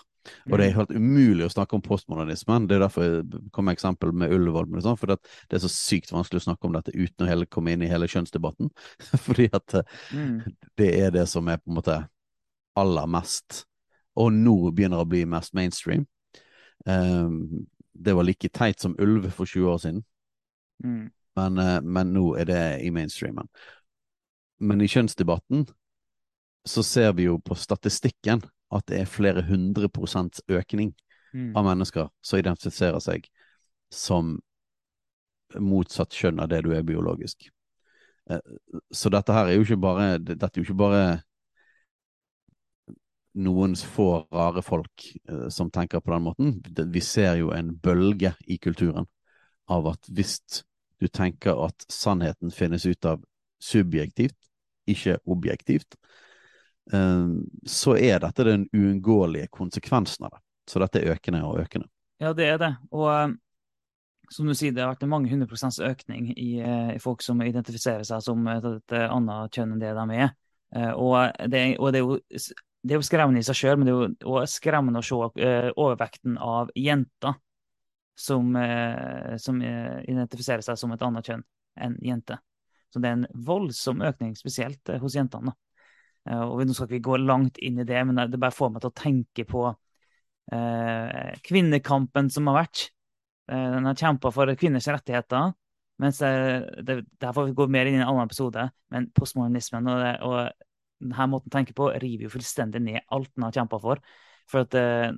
[0.48, 0.76] Og det er Mm.
[0.78, 2.66] helt umulig å snakke om postmodernismen.
[2.66, 4.66] Det er derfor jeg kom med eksempel med Ullevål.
[4.70, 5.18] Men sånn, for det,
[5.50, 7.90] det er så sykt vanskelig å snakke om dette uten å hele, komme inn i
[7.90, 8.70] hele kjønnsdebatten.
[9.26, 9.82] Fordi at eh,
[10.14, 10.56] Mm.
[10.78, 12.08] det er det som er på en måte
[12.76, 13.66] aller mest
[14.16, 16.06] Og nå begynner å bli mest mainstream.
[16.86, 20.04] Um, det var like teit som ulv for 20 år siden,
[20.84, 21.10] Mm.
[21.36, 23.48] men, uh, men nå er det i mainstreamen.
[24.60, 25.66] Men i kjønnsdebatten
[26.66, 30.94] så ser vi jo på statistikken at det er flere hundre prosents økning
[31.34, 31.56] Mm.
[31.56, 33.26] av mennesker som identifiserer seg
[33.90, 34.38] som
[35.60, 37.48] motsatt kjønn av det du er biologisk.
[38.30, 38.40] Eh,
[38.92, 41.22] Så dette her er jo ikke bare Dette er jo ikke bare
[43.36, 46.54] noen få rare folk eh, som tenker på den måten.
[46.92, 49.06] Vi ser jo en bølge i kulturen
[49.68, 50.38] av at hvis
[51.00, 53.24] du tenker at sannheten finnes ut av
[53.62, 54.36] subjektivt,
[54.88, 55.98] ikke objektivt,
[56.92, 57.26] eh,
[57.66, 60.42] så er dette den uunngåelige konsekvensen av det.
[60.66, 61.90] Så dette er økende og økende.
[62.22, 62.72] Ja, det er det.
[62.90, 63.34] Og eh,
[64.32, 67.22] som du sier, det har vært en mange hundre prosents økning i, eh, i folk
[67.22, 70.32] som identifiserer seg som et, et annet kjønn enn det de er.
[70.74, 71.14] Eh, Og
[71.52, 72.16] det, og det er jo
[72.86, 75.18] det er jo skremmende i seg sjøl, men det er jo også skremmende å se
[75.42, 77.34] eh, overvekten av jenter
[78.16, 81.42] som, eh, som eh, identifiserer seg som et annet kjønn
[81.82, 82.38] enn jente.
[82.92, 85.52] Så det er en voldsom økning, spesielt hos jentene.
[86.26, 88.82] Og Nå skal ikke vi gå langt inn i det, men det bare får meg
[88.82, 89.66] til å tenke på
[91.46, 92.80] kvinnekampen som har vært.
[93.46, 95.52] Den har kjempa for kvinners rettigheter.
[96.02, 96.32] Mens det,
[96.88, 100.02] det, det her får vi gå mer inn i en annen episode, men postmodernismen og,
[100.02, 100.65] det, og
[101.02, 104.02] denne måten å tenke på river jo fullstendig ned alt den har kjempa for.
[104.50, 105.10] For at eh,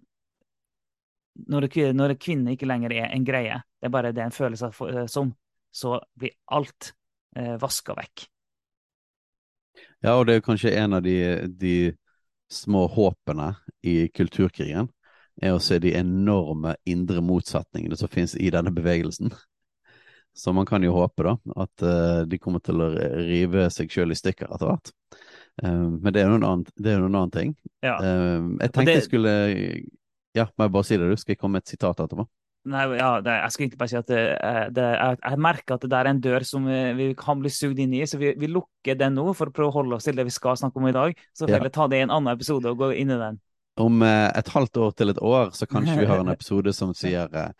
[1.49, 4.75] når, når kvinne ikke lenger er en greie, det er bare det en føler seg
[5.12, 5.31] som,
[5.71, 6.93] så blir alt
[7.37, 8.27] eh, vaska vekk.
[10.03, 11.17] Ja, og det er kanskje en av de,
[11.59, 11.77] de
[12.51, 13.53] små håpene
[13.87, 14.91] i kulturkrigen,
[15.38, 19.31] er å se de enorme indre motsetningene som finnes i denne bevegelsen.
[20.35, 22.91] Så man kan jo håpe da, at uh, de kommer til å
[23.27, 24.93] rive seg sjøl i stykker etter hvert.
[25.64, 27.55] Uh, men det er jo en annen, annen ting.
[27.83, 27.97] Ja.
[27.99, 29.33] Uh, jeg tenkte det- jeg skulle
[30.37, 31.16] Ja, må jeg bare si det, du?
[31.16, 32.27] Skal jeg komme med et sitat etterpå?
[32.68, 35.75] Nei, ja, det, jeg skal egentlig bare si at det, eh, det, jeg, jeg merker
[35.75, 38.18] at det der er en dør som vi, vi kan bli sugd inn i, så
[38.21, 40.59] vi, vi lukker den nå for å prøve å holde oss til det vi skal
[40.61, 41.16] snakke om i dag.
[41.33, 41.61] Så får vi Ja.
[41.62, 43.40] heller ta det i en annen episode og gå inn i den.
[43.81, 46.92] Om eh, et halvt år til et år, så kanskje vi har en episode som
[46.99, 47.51] sier eh,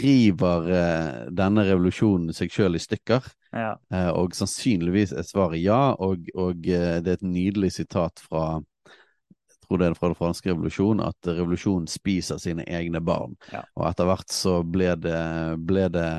[0.00, 3.26] River eh, denne revolusjonen seg sjøl i stykker?
[3.52, 3.74] Ja.
[3.92, 8.60] Eh, og sannsynligvis er svaret ja, og, og eh, det er et nydelig sitat fra
[8.60, 13.36] jeg tror det er fra den franske revolusjonen, at revolusjonen spiser sine egne barn.
[13.52, 13.60] Ja.
[13.78, 15.20] Og etter hvert så ble det,
[15.62, 16.10] ble det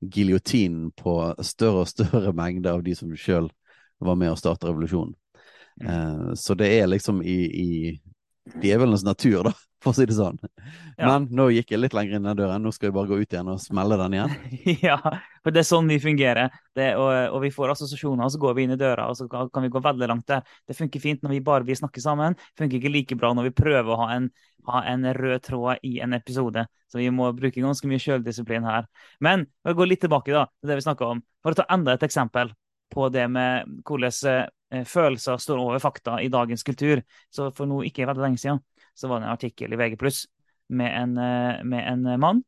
[0.00, 3.50] giljotinen på større og større mengder av de som sjøl
[4.00, 5.12] var med å starte revolusjonen.
[5.82, 5.88] Mm.
[5.90, 10.38] Eh, så det er liksom i, i djevelens natur, da, for å si det sånn.
[10.98, 11.06] Ja.
[11.06, 13.34] Men nå gikk jeg litt lenger inn den døren, nå skal vi bare gå ut
[13.34, 14.34] igjen og smelle den igjen.
[14.88, 14.96] ja,
[15.44, 16.50] for det er sånn vi fungerer.
[16.74, 19.28] Det, og, og vi får assosiasjoner, og så går vi inn i døra, og så
[19.30, 20.42] kan vi gå veldig langt der.
[20.66, 22.36] Det funker fint når vi bare vil snakke sammen.
[22.58, 24.28] Funker ikke like bra når vi prøver å ha en,
[24.68, 26.66] ha en rød tråd i en episode.
[26.90, 28.88] Så vi må bruke ganske mye selvdisiplin her.
[29.24, 31.68] Men for å gå litt tilbake da, til det vi snakka om, for å ta
[31.70, 32.50] enda et eksempel
[32.90, 37.04] på det med hvordan eh, følelser står over fakta i dagens kultur.
[37.30, 38.64] Så for nå ikke veldig lenge siden
[38.98, 39.98] så var det en artikkel i VG+,
[40.68, 42.42] med en, eh, med en mann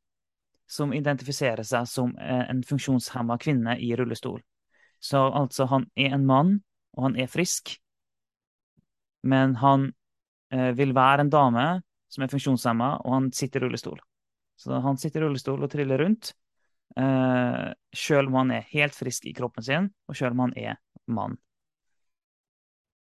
[0.71, 4.41] som identifiserer seg som eh, en funksjonshemma kvinne i rullestol.
[5.01, 6.59] Så altså, han er en mann,
[6.97, 7.73] og han er frisk,
[9.23, 9.91] men han
[10.53, 11.67] eh, vil være en dame
[12.11, 13.99] som er funksjonshemma, og han sitter i rullestol.
[14.61, 16.35] Så han sitter i rullestol og triller rundt,
[16.99, 20.79] eh, sjøl om han er helt frisk i kroppen sin, og sjøl om han er
[21.07, 21.39] mann.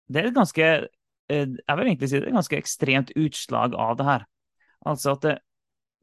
[0.09, 0.87] Det er et ganske eh,
[1.29, 4.25] Jeg vil egentlig si det er et ganske ekstremt utslag av det her.
[4.85, 5.35] Altså at det,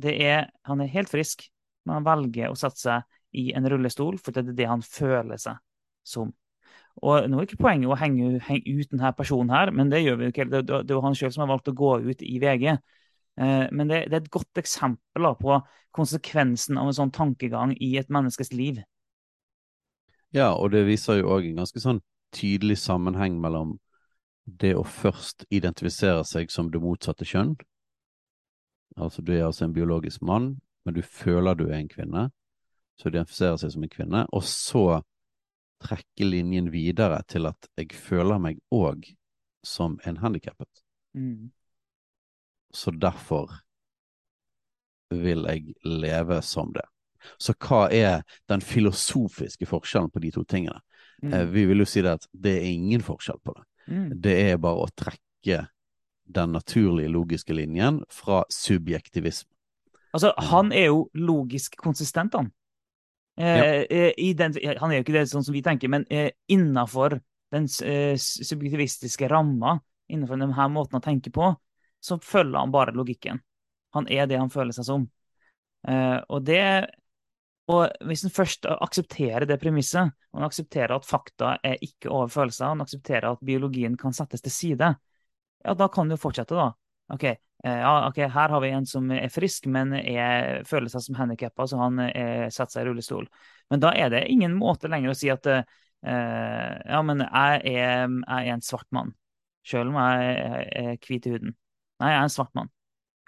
[0.02, 1.44] det er Han er helt frisk,
[1.86, 5.40] men han velger å sette seg i en rullestol fordi det er det han føler
[5.40, 5.60] seg
[6.04, 6.32] som.
[7.00, 10.18] Og nå er ikke poenget å henge, henge ut denne personen her, men det gjør
[10.18, 10.48] vi jo ikke.
[10.50, 12.66] Det, det, det er han sjøl som har valgt å gå ut i VG.
[13.40, 15.56] Eh, men det, det er et godt eksempel da, på
[15.96, 18.82] konsekvensen av en sånn tankegang i et menneskes liv.
[20.36, 23.76] Ja, og det viser jo òg en ganske sånn tydelig sammenheng mellom
[24.44, 27.54] det å først identifisere seg som det motsatte kjønn.
[28.96, 32.28] Altså du er altså en biologisk mann, men du føler du er en kvinne,
[32.98, 35.00] så identifiserer seg som en kvinne, og så
[35.82, 39.06] trekke linjen videre til at jeg føler meg òg
[39.66, 40.82] som en handikappet.
[41.14, 41.50] Mm.
[42.74, 43.50] Så derfor
[45.12, 46.84] vil jeg leve som det.
[47.38, 50.80] Så hva er den filosofiske forskjellen på de to tingene?
[51.22, 51.32] Mm.
[51.32, 53.66] Eh, Vi vil jo si det at det er ingen forskjell på det.
[53.86, 54.10] Mm.
[54.22, 55.66] Det er bare å trekke
[56.32, 59.50] den naturlige logiske linjen fra subjektivisme.
[60.12, 62.50] Altså, han er jo logisk konsistent, han.
[63.40, 67.16] Eh, eh den, han er jo ikke det sånn som vi tenker, men eh, innafor
[67.52, 69.78] den eh, subjektivistiske ramma,
[70.12, 71.54] innenfor denne måten å tenke på,
[72.02, 73.40] så følger han bare logikken.
[73.96, 75.06] Han er det han føler seg som.
[75.88, 76.62] Eh, og det
[77.70, 82.30] og hvis en først aksepterer det premisset, og en aksepterer at fakta er ikke over
[82.32, 84.88] følelser, og en aksepterer at biologien kan settes til side,
[85.62, 86.72] ja, da kan du fortsette, da.
[87.14, 91.06] OK, eh, ja, okay her har vi en som er frisk, men er, føler seg
[91.06, 93.30] som handikappa, så han er, setter seg i rullestol.
[93.70, 95.62] Men da er det ingen måte lenger å si at uh,
[96.02, 99.14] ja, men jeg er, jeg er en svart mann,
[99.62, 101.54] selv om jeg er hvit i huden.
[102.02, 102.72] Nei, jeg er en svart mann.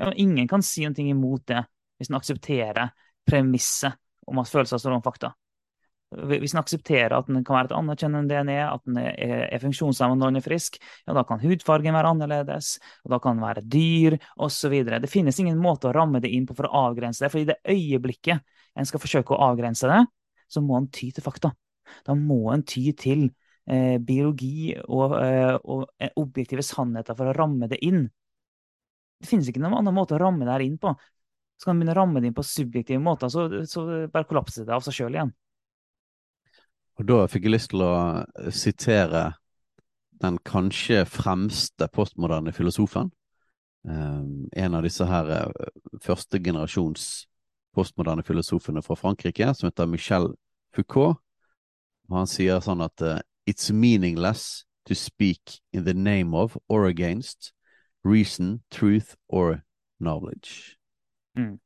[0.03, 1.63] Ja, ingen kan si noe imot det,
[2.01, 2.91] hvis en aksepterer
[3.29, 3.95] premisset
[4.27, 5.33] om at følelser står om fakta.
[6.15, 10.21] Hvis en aksepterer at den kan være et anerkjennende DNA, at den er, er funksjonshemmet
[10.21, 13.65] når den er frisk, ja, da kan hudfargen være annerledes, og da kan den være
[13.67, 14.77] dyr, osv.
[14.93, 17.33] Det finnes ingen måte å ramme det inn på for å avgrense det.
[17.33, 18.45] For i det øyeblikket
[18.79, 20.03] en skal forsøke å avgrense det,
[20.51, 21.51] så må en ty til fakta.
[22.07, 23.27] Da må en ty til
[23.67, 25.89] eh, biologi og, eh, og,
[26.21, 28.07] objektive sannheter for å ramme det inn.
[29.21, 30.93] Det finnes ikke noen annen måte å ramme det her inn på.
[31.61, 34.75] Skal man begynne å ramme det inn på subjektive måter, så, så bare kollapser det
[34.75, 35.33] av seg sjøl igjen.
[36.99, 37.95] Og da fikk jeg lyst til å
[38.55, 39.33] sitere
[40.23, 43.11] den kanskje fremste postmoderne filosofen.
[43.85, 45.71] Um, en av disse her uh,
[46.03, 47.27] første generasjons
[47.75, 50.31] postmoderne filosofene fra Frankrike, som heter Michel
[50.73, 51.19] Foucault.
[52.09, 56.87] Og han sier sånn at uh, It's meaningless to speak in the name of or
[56.87, 57.53] against
[58.05, 59.65] reason, truth or
[60.01, 60.79] knowledge.
[61.39, 61.57] Mm.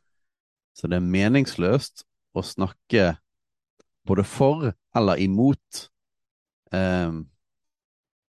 [0.77, 2.05] Så det er meningsløst
[2.37, 3.17] å snakke
[4.09, 5.89] både for eller imot
[6.73, 7.13] eh,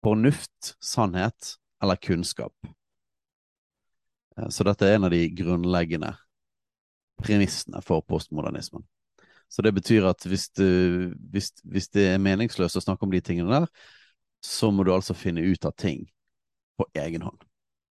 [0.03, 2.55] fornuft, sannhet eller kunnskap.
[4.39, 6.15] Eh, så dette er en av de grunnleggende
[7.23, 8.87] premissene for postmodernismen.
[9.49, 13.23] Så det betyr at hvis, du, hvis, hvis, det er meningsløst å snakke om de
[13.25, 13.71] tingene der,
[14.45, 16.05] så må du altså finne ut av ting
[16.79, 17.41] på egen hånd.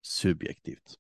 [0.06, 1.00] Subjektivt.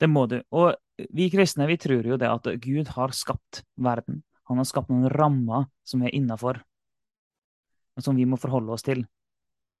[0.00, 0.40] Det må du.
[0.52, 0.74] Og
[1.12, 4.22] vi kristne vi tror jo det at Gud har skapt verden.
[4.48, 6.60] Han har skapt noen rammer som er innafor,
[7.98, 9.02] som vi må forholde oss til.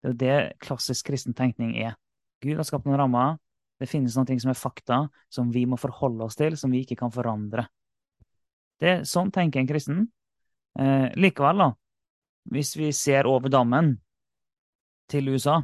[0.02, 1.94] Det er det klassisk kristen tenkning er.
[2.42, 3.36] Gud har skapt noen rammer.
[3.76, 6.82] Det finnes noen ting som er fakta, som vi må forholde oss til, som vi
[6.84, 7.66] ikke kan forandre.
[8.80, 10.06] Det er Sånn tenker en kristen.
[10.80, 11.68] Eh, likevel, da,
[12.52, 13.94] hvis vi ser over dammen
[15.08, 15.60] til USA,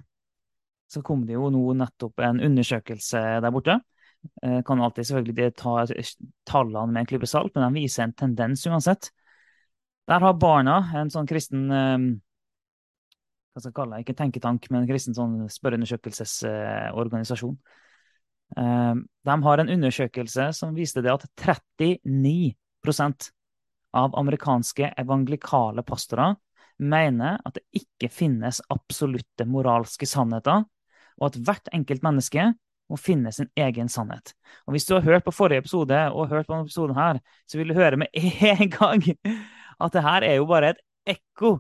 [0.89, 3.79] så kom det jo nå nettopp en undersøkelse der borte
[4.67, 5.73] kan alltid selvfølgelig ta
[6.49, 9.11] tallene med en klype salt, men de viser en tendens uansett.
[10.11, 11.99] Der har barna en sånn kristen eh,
[13.53, 17.57] hva skal jeg kalle det, ikke tenketank, men en kristen sånn spørreundersøkelsesorganisasjon.
[18.57, 18.95] Eh,
[19.29, 23.31] de har en undersøkelse som viste det at 39%
[23.93, 26.35] av amerikanske evangelikale pastorer
[26.83, 30.65] mener at det ikke finnes absolutte moralske sannheter,
[31.21, 32.55] og at hvert enkelt menneske
[32.93, 34.35] må finne sin egen sannhet.
[34.67, 37.59] Og Hvis du har hørt på forrige episode og hørt på denne episoden her, så
[37.59, 38.13] vil du høre med
[38.53, 39.05] en gang
[39.81, 40.83] at det her er jo bare et
[41.17, 41.59] ekko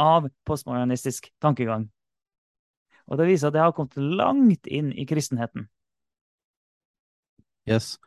[0.00, 1.90] av postmodernistisk tankegang.
[3.10, 5.66] Og det viser at det har kommet langt inn i kristenheten.
[7.68, 7.98] Yes.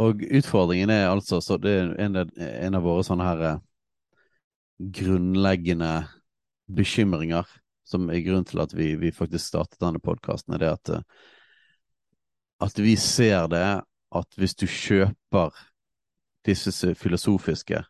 [0.00, 3.62] Og utfordringen er altså så Det er en, en av våre sånne her eh,
[4.78, 6.06] grunnleggende
[6.66, 7.48] bekymringer
[7.86, 11.04] som er grunnen til at vi, vi faktisk startet denne podkasten, er det at, eh,
[12.66, 13.66] at vi ser det
[14.16, 15.54] at hvis du kjøper
[16.46, 17.80] disse filosofiske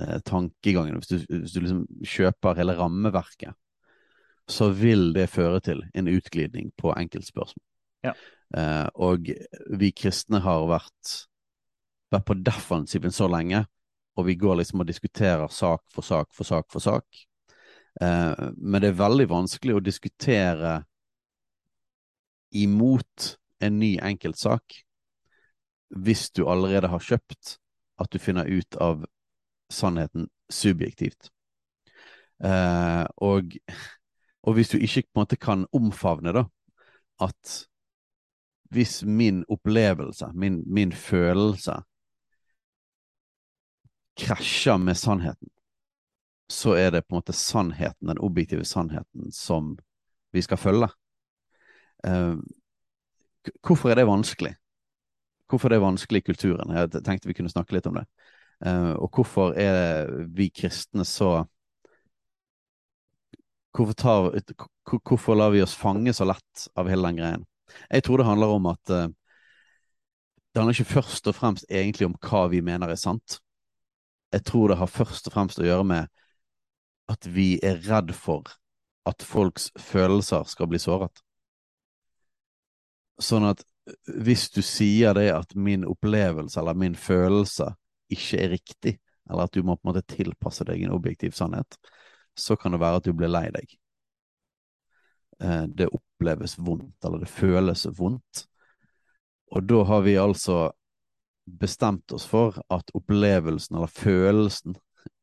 [0.00, 3.54] eh, tankegangene, hvis du, hvis du liksom kjøper hele rammeverket,
[4.46, 7.64] så vil det føre til en utglidning på enkeltspørsmål.
[8.06, 8.12] Ja.
[8.54, 9.30] Eh, og
[9.78, 11.16] vi kristne har vært,
[12.14, 13.64] vært på defensiven så lenge,
[14.16, 17.25] og vi går liksom og diskuterer sak for sak for sak for sak.
[18.00, 20.78] Eh, men det er veldig vanskelig å diskutere
[22.56, 24.82] imot en ny enkeltsak
[25.96, 27.56] hvis du allerede har kjøpt
[28.02, 29.06] at du finner ut av
[29.72, 31.30] sannheten subjektivt.
[32.44, 33.56] Eh, og,
[34.42, 36.44] og, hvis du ikke på en måte kan omfavne da,
[37.24, 37.56] at
[38.74, 41.78] hvis min opplevelse, min, min følelse,
[44.16, 45.48] krasjer med sannheten,
[46.48, 49.74] så er det på en måte sannheten, den objektive sannheten, som
[50.32, 50.88] vi skal følge.
[52.06, 52.38] Uh,
[53.66, 54.54] hvorfor er det vanskelig?
[55.50, 56.74] Hvorfor er det vanskelig i kulturen?
[56.74, 58.06] Jeg tenkte vi kunne snakke litt om det.
[58.64, 61.44] Uh, og hvorfor er vi kristne så
[63.76, 64.30] hvorfor, tar,
[65.04, 67.46] hvorfor lar vi oss fange så lett av hele den greien?
[67.90, 69.08] Jeg tror det handler om at uh,
[70.56, 73.40] det handler ikke først og fremst egentlig om hva vi mener er sant.
[74.32, 76.08] Jeg tror det har først og fremst å gjøre med
[77.10, 78.50] at vi er redd for
[79.06, 81.22] at folks følelser skal bli såret.
[83.22, 83.62] Sånn at
[84.24, 87.70] hvis du sier det at min opplevelse eller min følelse
[88.12, 88.96] ikke er riktig,
[89.30, 91.78] eller at du må på en måte tilpasse deg en objektiv sannhet,
[92.36, 93.76] så kan det være at du blir lei deg.
[95.42, 98.44] Eh, det oppleves vondt, eller det føles vondt.
[99.54, 100.58] Og da har vi altså
[101.46, 104.76] bestemt oss for at opplevelsen, eller følelsen,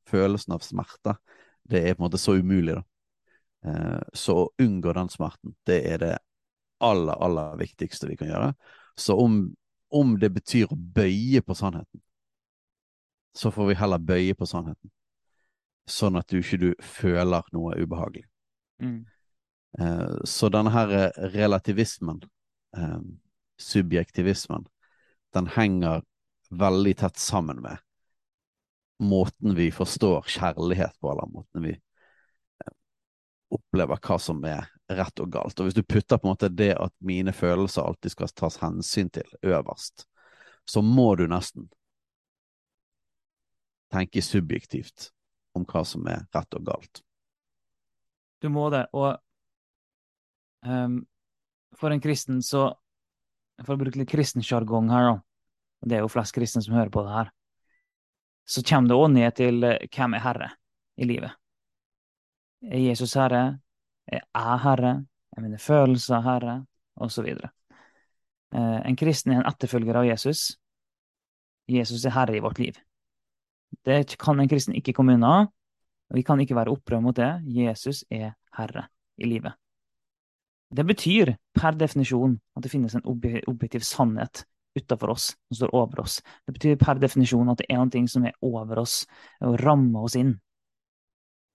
[0.08, 1.18] følelsen av smerte,
[1.70, 2.84] det er på en måte så umulig, da.
[3.66, 6.14] Eh, så å unngå den smerten, det er det
[6.84, 8.50] aller, aller viktigste vi kan gjøre.
[9.00, 9.38] Så om,
[9.90, 12.02] om det betyr å bøye på sannheten,
[13.34, 14.92] så får vi heller bøye på sannheten.
[15.90, 18.28] Sånn at du ikke du føler noe ubehagelig.
[18.84, 19.00] Mm.
[19.80, 22.22] Eh, så denne her relativismen,
[22.78, 23.00] eh,
[23.60, 24.68] subjektivismen,
[25.34, 26.04] den henger
[26.54, 27.80] veldig tett sammen med
[29.02, 32.74] måten vi forstår kjærlighet på, eller måten vi eh,
[33.54, 35.60] opplever hva som er rett og galt.
[35.60, 39.10] Og hvis du putter på en måte det at mine følelser alltid skal tas hensyn
[39.14, 40.06] til øverst,
[40.70, 41.68] så må du nesten
[43.94, 45.12] tenke subjektivt
[45.54, 47.04] om hva som er rett og galt.
[48.42, 48.86] Du må det.
[48.98, 49.16] Og
[50.66, 51.04] um,
[51.78, 52.72] for en kristen så
[53.64, 55.18] For å bruke litt kristen sjargong her, da.
[55.86, 57.28] Det er jo flest kristne som hører på det her.
[58.46, 60.50] Så kommer det òg ned til uh, hvem er herre
[60.98, 61.32] i livet.
[62.64, 63.44] Er Jesus herre?
[64.08, 64.94] Er jeg herre?
[65.36, 66.62] Er mine følelser herre?
[66.96, 67.50] Og så videre.
[68.54, 70.52] Uh, en kristen er en etterfølger av Jesus.
[71.70, 72.78] Jesus er herre i vårt liv.
[73.86, 75.48] Det kan en kristen ikke komme unna.
[76.10, 77.42] og Vi kan ikke være opprør mot det.
[77.48, 79.54] Jesus er herre i livet.
[80.74, 84.44] Det betyr per definisjon at det finnes en objektiv sannhet
[84.80, 86.22] utafor oss, som står over oss.
[86.48, 89.04] Det betyr per definisjon at det er noe som er over oss
[89.44, 90.34] og rammer oss inn.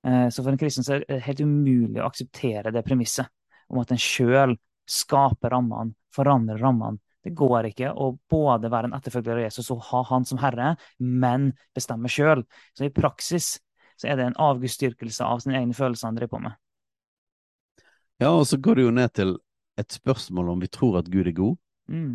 [0.07, 3.27] Eh, så for en kristen er det helt umulig å akseptere det premisset
[3.69, 4.55] om at en sjøl
[4.89, 9.83] skaper rammene, forandrer rammene det går ikke å både være en etterfølger av Jesus og
[9.91, 12.45] ha han som herre, men bestemme sjøl.
[12.73, 13.57] Så i praksis
[13.99, 16.57] så er det en avgudsdyrkelse av sine egne følelser han driver på med.
[18.23, 19.35] Ja, og så går det jo ned til
[19.79, 21.59] et spørsmål om vi tror at Gud er god.
[21.91, 22.15] Mm.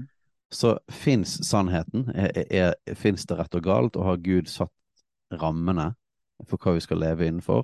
[0.53, 2.05] Så fins sannheten?
[2.95, 3.97] Fins det rett og galt?
[3.97, 4.73] Og har Gud satt
[5.41, 5.93] rammene
[6.49, 7.63] for hva vi skal leve innenfor?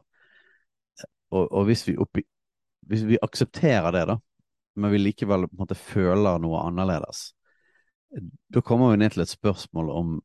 [1.30, 2.24] Og, og hvis, vi oppi,
[2.90, 4.16] hvis, vi aksepterer det, da,
[4.80, 7.30] men vi likevel på en måte føler noe annerledes,
[8.50, 10.16] da kommer vi ned til et spørsmål om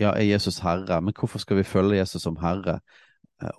[0.00, 2.78] ja, er Jesus herre, men hvorfor skal vi følge Jesus som herre?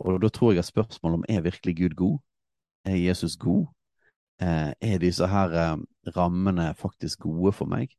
[0.01, 2.19] Og da tror jeg at spørsmålet om er virkelig Gud god?
[2.85, 3.67] Er Jesus god?
[4.41, 5.77] Eh, er disse her eh,
[6.15, 7.93] rammene faktisk gode for meg?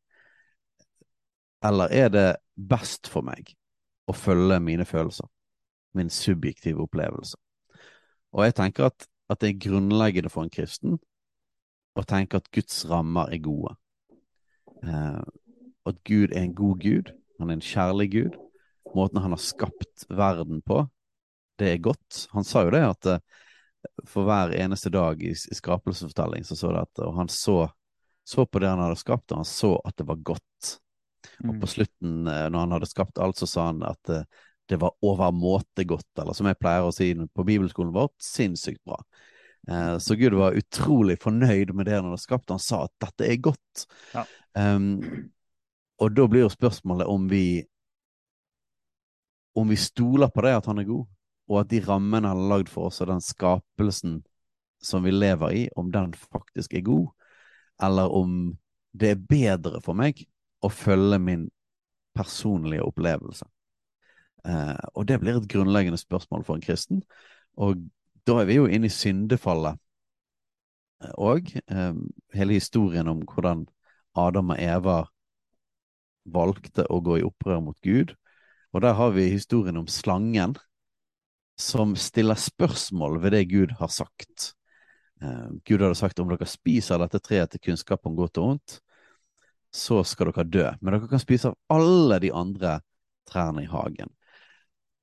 [1.64, 3.54] Eller er det best for meg
[4.06, 5.26] å følge mine følelser,
[5.96, 7.38] min subjektive opplevelse?
[8.34, 10.98] Og jeg tenker at, at det er grunnleggende for en kristen
[11.94, 13.76] å tenke at Guds rammer er gode
[14.82, 15.22] eh,
[15.84, 17.12] at Gud er en god Gud.
[17.40, 18.36] Han er en kjærlig Gud.
[18.94, 20.84] Måten han har skapt verden på,
[21.58, 22.26] det er godt.
[22.32, 23.40] Han sa jo det at eh,
[24.08, 27.68] for hver eneste dag i, i skapelsesfortelling så så det at Og han så,
[28.24, 30.72] så, på det han hadde skapt, og han så at det var godt.
[31.42, 31.50] Mm.
[31.50, 34.24] Og på slutten, eh, når han hadde skapt alt, så sa han at eh,
[34.68, 38.96] det var overmåte godt, eller som jeg pleier å si på bibelskolen vår, sinnssykt bra.
[39.68, 42.52] Eh, så Gud var utrolig fornøyd med det han hadde skapt.
[42.52, 43.86] Han sa at dette er godt.
[44.14, 44.24] Ja.
[44.54, 45.00] Um,
[46.00, 47.64] og da blir jo spørsmålet om vi
[49.54, 51.04] om vi stoler på det at han er god,
[51.50, 54.22] og at de rammene han har lagd for oss, og den skapelsen
[54.82, 57.12] som vi lever i, om den faktisk er god,
[57.84, 58.54] eller om
[58.94, 60.22] det er bedre for meg
[60.64, 61.48] å følge min
[62.14, 63.46] personlige opplevelse.
[64.48, 67.02] Eh, og det blir et grunnleggende spørsmål for en kristen.
[67.56, 67.80] Og
[68.26, 69.80] da er vi jo inne i syndefallet
[71.20, 71.50] òg.
[71.66, 71.94] Eh,
[72.36, 73.66] hele historien om hvordan
[74.14, 74.98] Adam og Eva
[76.24, 78.14] valgte å gå i opprør mot Gud.
[78.72, 80.56] Og der har vi historien om slangen
[81.60, 84.54] som stiller spørsmål ved det Gud har sagt.
[85.22, 88.78] Eh, Gud hadde sagt om dere spiser dette treet til kunnskap om godt og vondt,
[89.74, 90.66] så skal dere dø.
[90.80, 92.78] Men dere kan spise av alle de andre
[93.28, 94.10] trærne i hagen.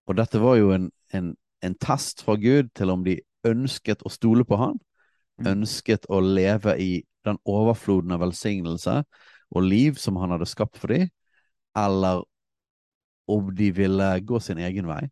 [0.09, 4.11] Og dette var jo en, en en test fra Gud til om de ønsket å
[4.11, 4.77] stole på han,
[5.41, 5.49] mm.
[5.53, 6.91] ønsket å leve i
[7.25, 9.01] den overfloden av velsignelse
[9.51, 11.09] og liv som han hadde skapt for dem,
[11.77, 12.23] eller
[13.31, 15.03] om de ville gå sin egen vei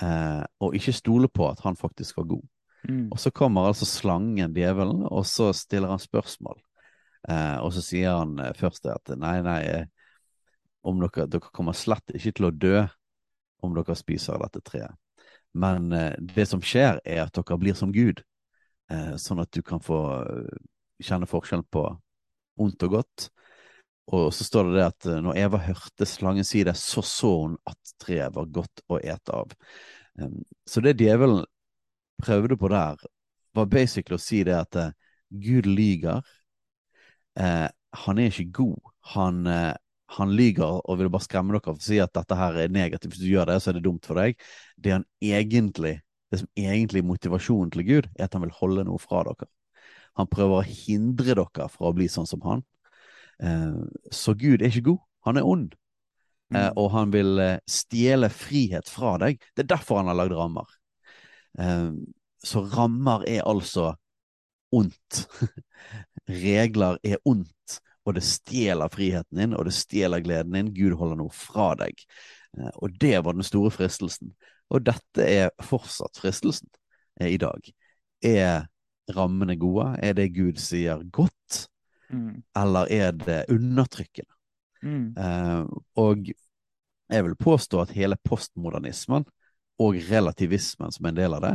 [0.00, 2.46] eh, og ikke stole på at han faktisk var god.
[2.86, 3.08] Mm.
[3.10, 6.60] Og så kommer altså slangen, djevelen, og så stiller han spørsmål.
[7.28, 9.86] Eh, og så sier han eh, først at nei, nei, eh,
[10.86, 12.78] om dere, dere kommer slett ikke til å dø
[13.66, 14.94] om dere spiser dette treet.
[15.58, 18.22] Men eh, det som skjer, er at dere blir som Gud,
[18.92, 20.62] eh, sånn at du kan få eh,
[21.04, 21.84] kjenne forskjellen på
[22.62, 23.28] ondt og godt.
[24.14, 27.58] Og så står det det at når Eva hørte slangen si det, så så hun
[27.68, 29.52] at treet var godt å ete av.
[30.64, 31.42] Så det djevelen
[32.20, 33.00] prøvde på der,
[33.56, 34.94] var basically å si det at eh,
[35.30, 36.22] Gud lyger.
[37.38, 37.68] Eh,
[38.04, 38.92] han er ikke god.
[39.14, 39.74] Han, eh,
[40.18, 43.14] han lyger og vil bare skremme dere å si at dette her er negativt.
[43.14, 44.38] Hvis du gjør det, så er det dumt for deg.
[44.76, 45.98] Det, han egentlig,
[46.32, 49.50] det som egentlig er motivasjonen til Gud, er at han vil holde noe fra dere.
[50.18, 52.64] Han prøver å hindre dere fra å bli sånn som han.
[53.42, 53.76] Eh,
[54.14, 55.04] så Gud er ikke god.
[55.28, 55.74] Han er ond.
[55.74, 55.84] Eh,
[56.48, 56.78] Mm.
[56.80, 59.42] og han vil eh, stjele frihet fra deg.
[59.54, 60.64] Det er derfor han har lagd rammer.
[61.58, 61.92] Eh,
[62.44, 63.92] så rammer er altså
[64.74, 65.24] ondt.
[66.28, 70.72] Regler er ondt, og det stjeler friheten din, og det stjeler gleden din.
[70.76, 72.04] Gud holder noe fra deg.
[72.58, 74.34] Eh, og det var den store fristelsen.
[74.68, 76.68] Og dette er fortsatt fristelsen
[77.20, 77.72] eh, i dag.
[78.24, 78.68] Er
[79.16, 79.94] rammene gode?
[80.04, 81.66] Er det Gud sier godt,
[82.08, 82.42] Mm.
[82.56, 84.32] eller er det undertrykkende?
[84.80, 85.12] Mm.
[85.12, 85.66] Uh,
[86.00, 86.30] og
[87.10, 89.26] jeg vil påstå at hele postmodernismen
[89.78, 91.54] og relativismen som er en del av det,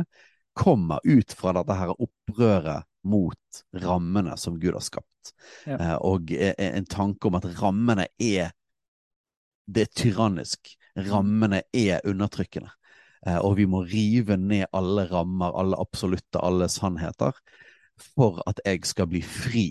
[0.54, 5.32] kommer ut fra dette her opprøret mot rammene som Gud har skapt.
[5.66, 5.76] Ja.
[5.76, 8.52] Eh, og en tanke om at rammene er
[9.66, 10.74] det er tyrannisk.
[11.08, 12.70] Rammene er undertrykkende.
[13.26, 17.36] Eh, og vi må rive ned alle rammer, alle absolutte, alle sannheter,
[18.14, 19.68] for at jeg skal bli fri.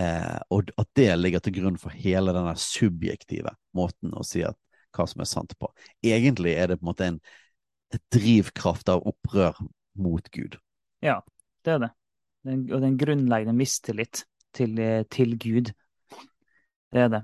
[0.00, 4.58] Eh, og at det ligger til grunn for hele denne subjektive måten å si at
[4.96, 5.70] hva som er sant på.
[6.02, 7.20] Egentlig er det på en måte en
[8.14, 9.58] drivkraft av opprør
[9.98, 10.58] mot Gud.
[11.04, 11.20] Ja,
[11.64, 11.90] det er det.
[12.44, 14.24] det er en, og en grunnleggende mistillit
[14.56, 15.72] til, eh, til Gud.
[16.90, 17.22] Det er det.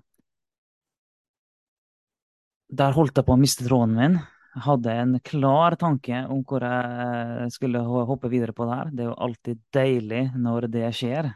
[2.76, 4.18] Der holdt jeg på å miste tråden min.
[4.56, 8.92] Jeg hadde en klar tanke om hvor jeg skulle hoppe videre på det her.
[8.92, 11.28] Det er jo alltid deilig når det skjer.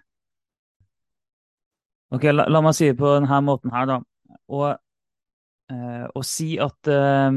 [2.11, 3.99] Ok, la, la meg si det på denne måten her, da.
[4.51, 4.71] Og,
[5.71, 7.29] eh, å si at eh,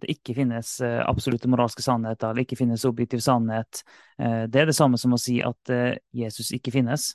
[0.00, 3.82] det ikke finnes eh, absolutte moralske sannheter, eller ikke finnes objektiv sannhet,
[4.18, 7.14] eh, det er det samme som å si at eh, Jesus ikke finnes.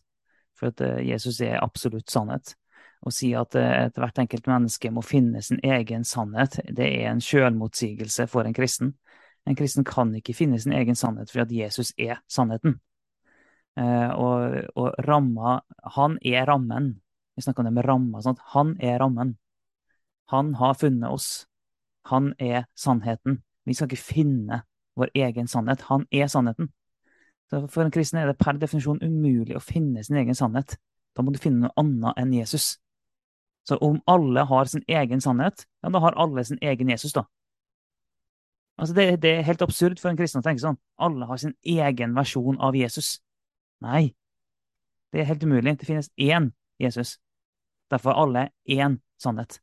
[0.59, 2.55] For at eh, Jesus er absolutt sannhet.
[3.01, 8.28] Å si at hvert enkelt menneske må finne sin egen sannhet, det er en selvmotsigelse
[8.30, 8.91] for en kristen.
[9.49, 12.78] En kristen kan ikke finne sin egen sannhet fordi at Jesus er sannheten.
[13.80, 15.62] Eh, og, og ramma
[15.95, 16.93] Han er rammen.
[17.36, 18.22] Vi snakker om det med ramma.
[18.22, 18.39] Sant?
[18.53, 19.38] Han er rammen.
[20.32, 21.47] Han har funnet oss.
[22.09, 23.41] Han er sannheten.
[23.65, 24.63] Vi skal ikke finne
[24.97, 25.81] vår egen sannhet.
[25.89, 26.71] Han er sannheten.
[27.49, 30.77] Så for en kristen er det per definisjon umulig å finne sin egen sannhet.
[31.15, 32.77] Da må du finne noe annet enn Jesus.
[33.67, 37.25] Så om alle har sin egen sannhet, ja, da har alle sin egen Jesus, da.
[38.81, 40.79] Altså det, det er helt absurd for en kristen å tenke sånn.
[40.97, 43.19] Alle har sin egen versjon av Jesus.
[43.83, 44.13] Nei,
[45.13, 45.75] det er helt umulig.
[45.77, 46.49] Det finnes én
[46.81, 47.19] Jesus.
[47.91, 49.59] Derfor er alle én sannhet.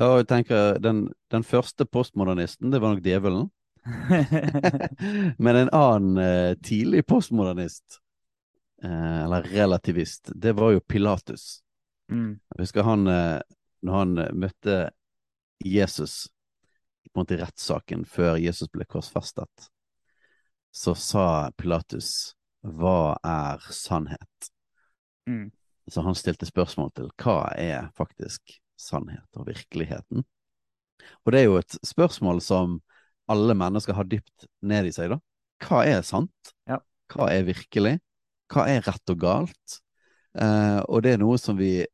[0.00, 3.50] Ja, og jeg tenker, den, den første postmodernisten, det var nok djevelen.
[5.42, 7.98] Men en annen eh, tidlig postmodernist,
[8.84, 11.62] eh, eller relativist, det var jo Pilatus.
[12.08, 12.30] mm.
[12.54, 13.40] Jeg husker han, eh,
[13.82, 14.78] når han eh, møtte
[15.64, 16.28] Jesus
[17.12, 19.68] på en måte i rettssaken før Jesus ble korsfestet,
[20.72, 22.32] så sa Pilatus,
[22.64, 24.52] hva er sannhet?
[25.28, 25.50] Mm.
[25.90, 30.24] Så han stilte spørsmål til hva er faktisk sannhet og virkeligheten?
[31.22, 32.80] Og det er jo et spørsmål som
[33.30, 35.18] alle mennesker har dypt ned i seg, da.
[35.62, 36.54] Hva er sant?
[36.68, 36.80] Ja.
[37.12, 37.96] Hva er virkelig?
[38.52, 39.78] Hva er rett og galt?
[40.38, 41.84] Eh, og det er noe som vi,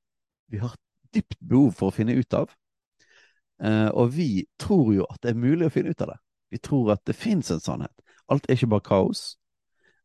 [0.49, 0.75] vi har
[1.15, 2.53] dypt behov for å finne ut av.
[3.63, 6.19] Eh, og vi tror jo at det er mulig å finne ut av det.
[6.55, 7.95] Vi tror at det fins en sannhet.
[8.33, 9.23] Alt er ikke bare kaos.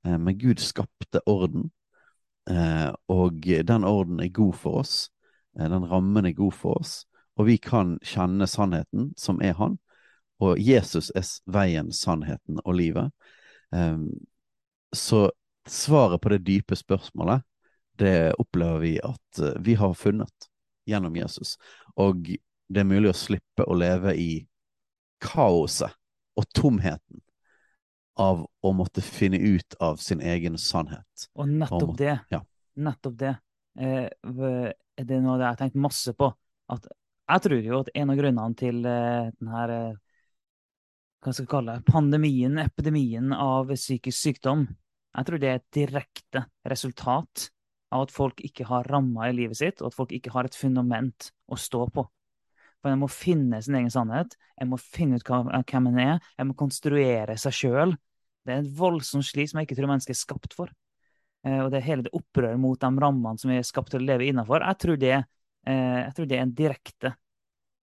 [0.05, 1.71] Eh, men Gud skapte orden,
[2.49, 5.09] eh, og den orden er god for oss.
[5.59, 7.03] Eh, den rammen er god for oss,
[7.37, 9.79] og vi kan kjenne sannheten, som er Han.
[10.43, 13.11] Og Jesus er veien, sannheten og livet.
[13.75, 13.97] Eh,
[14.93, 15.29] så
[15.67, 17.45] svaret på det dype spørsmålet,
[17.97, 20.49] det opplever vi at eh, vi har funnet
[20.85, 21.57] gjennom Jesus.
[21.95, 22.25] Og
[22.67, 24.31] det er mulig å slippe å leve i
[25.23, 25.93] kaoset
[26.35, 27.21] og tomheten
[28.19, 31.27] av å måtte finne ut av sin egen sannhet.
[31.37, 32.41] Og nettopp det, ja.
[32.75, 33.35] nettopp det,
[33.79, 34.09] eh,
[34.97, 36.29] v- er det noe jeg har tenkt masse på.
[36.69, 36.87] At
[37.29, 39.93] jeg tror jo at en av grunnene til eh, den her eh,
[41.23, 44.67] hva skal jeg kalle det, pandemien, epidemien av psykisk sykdom.
[45.15, 47.49] Jeg tror det er et direkte resultat
[47.93, 50.57] av at folk ikke har rammer i livet sitt, og at folk ikke har et
[50.57, 52.03] fundament å stå på.
[52.83, 56.49] For en må finne sin egen sannhet, en må finne ut hvem en er, en
[56.49, 57.95] må konstruere seg sjøl.
[58.43, 60.73] Det er et voldsomt slit som jeg ikke tror mennesket er skapt for.
[61.47, 64.07] Eh, og det hele det opprøret mot de rammene som vi er skapt til å
[64.07, 64.63] leve innafor.
[64.63, 65.15] Jeg, tror det,
[65.67, 67.15] eh, jeg tror det er en direkte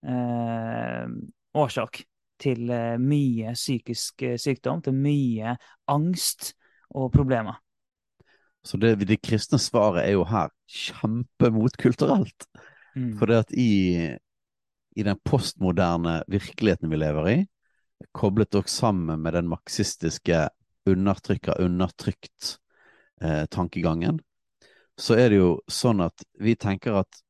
[0.06, 1.16] eh,
[1.60, 2.04] årsak
[2.40, 5.58] til eh, mye psykisk sykdom, til mye
[5.92, 6.54] angst
[6.96, 7.60] og problemer.
[8.64, 12.48] Så det, det kristne svaret er jo her kjempemotkulturelt.
[12.96, 13.14] Mm.
[13.16, 14.10] For det at i,
[14.96, 17.38] i, den postmoderne virkeligheten vi lever i,
[18.16, 20.48] koblet dere sammen med den marxistiske
[20.88, 22.56] undertrykker, undertrykt
[23.22, 24.20] eh, tankegangen,
[25.00, 27.22] så er det jo sånn at vi tenker at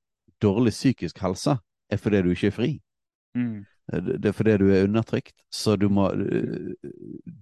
[0.43, 1.59] dårlig psykisk helse
[1.91, 2.71] er fordi du ikke er fri.
[3.39, 3.61] Mm.
[3.91, 5.35] Det er fordi du er undertrykt.
[5.51, 6.11] Så du må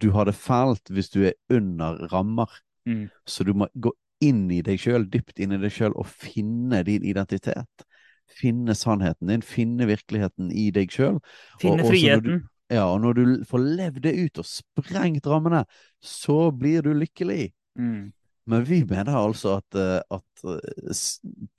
[0.01, 2.49] Du har det fælt hvis du er under rammer.
[2.88, 3.09] Mm.
[3.26, 3.92] Så du må gå
[4.24, 7.84] inn i deg sjøl, dypt inn i deg sjøl, og finne din identitet.
[8.28, 11.20] Finne sannheten din, finne virkeligheten i deg sjøl.
[11.61, 12.42] Finne og, friheten.
[12.42, 15.62] Du, ja, og når du får levd det ut og sprengt rammene,
[16.01, 17.53] så blir du lykkelig.
[17.78, 18.11] Mm.
[18.49, 21.01] Men vi mener altså at, eh, at, eh,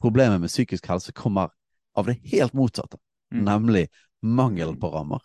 [0.02, 1.52] problemet med psykisk helse kommer
[1.98, 2.98] av det helt motsatte.
[3.34, 3.44] Mm.
[3.46, 3.88] Nemlig
[4.26, 5.22] mangelen på rammer,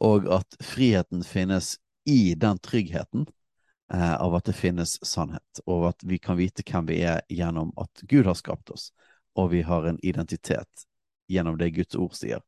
[0.00, 1.74] og at friheten finnes
[2.08, 3.26] i den tryggheten
[3.92, 7.74] eh, av at det finnes sannhet, og at vi kan vite hvem vi er gjennom
[7.82, 8.92] at Gud har skapt oss,
[9.34, 10.86] og vi har en identitet
[11.28, 12.46] gjennom det Guds ord sier.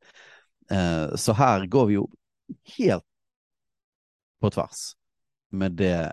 [0.71, 2.07] Eh, så her går vi jo
[2.79, 3.07] helt
[4.41, 4.93] på tvers
[5.51, 6.13] med det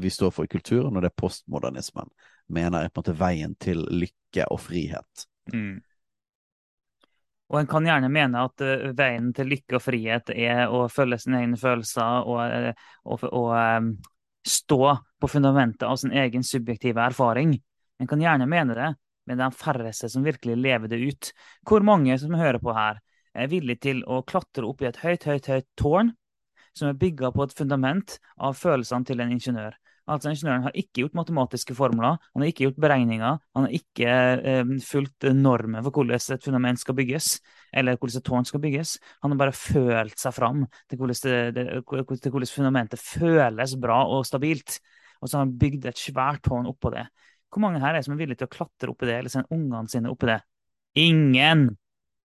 [0.00, 2.08] vi står for i kulturen, og det er postmodernismen
[2.52, 5.26] mener jeg på en måte veien til lykke og frihet.
[5.52, 5.80] Mm.
[7.52, 11.20] Og en kan gjerne mene at uh, veien til lykke og frihet er å følge
[11.20, 13.92] sine egne følelser og, uh, og, og um,
[14.48, 14.82] stå
[15.20, 17.54] på fundamentet av sin egen subjektive erfaring.
[18.00, 18.90] En kan gjerne mene det,
[19.28, 21.32] men det er de færreste som virkelig lever det ut.
[21.68, 25.22] Hvor mange som hører på her, er villige til å klatre opp i et høyt,
[25.24, 26.10] høyt, høyt tårn
[26.76, 29.76] som er bygga på et fundament av følelsene til en ingeniør?
[30.10, 34.14] Altså Ingeniøren har ikke gjort matematiske formler, han har ikke gjort beregninger, han har ikke
[34.50, 37.28] eh, fulgt normen for hvordan et fundament skal bygges,
[37.70, 38.96] eller hvordan et tårn skal bygges.
[39.22, 41.20] Han har bare følt seg fram til hvordan,
[41.54, 44.80] det, det, til hvordan fundamentet føles bra og stabilt.
[45.22, 47.06] Og så har han bygd et svært tårn oppå det.
[47.52, 49.92] Hvor mange her er som er villige til å klatre oppi det, eller sende ungene
[49.92, 50.40] sine oppi det?
[50.98, 51.68] Ingen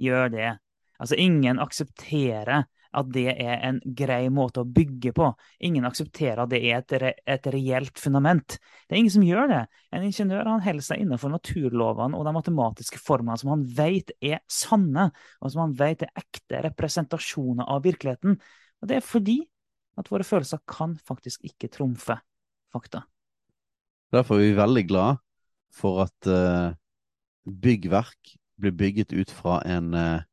[0.01, 0.51] gjør det.
[0.99, 5.29] Altså, ingen aksepterer at det er en grei måte å bygge på.
[5.63, 8.57] Ingen aksepterer at det er et, re et reelt fundament.
[8.87, 9.61] Det er ingen som gjør det.
[9.95, 14.41] En ingeniør han holder seg innenfor naturlovene og de matematiske formene som han vet er
[14.51, 18.35] sanne, og som han vet er ekte representasjoner av virkeligheten.
[18.81, 19.39] Og det er fordi
[19.99, 22.17] at våre følelser kan faktisk ikke trumfe
[22.71, 23.05] fakta.
[24.11, 25.21] Derfor er vi veldig glad
[25.71, 26.75] for at uh,
[27.47, 30.23] byggverk blir bygget ut fra en uh,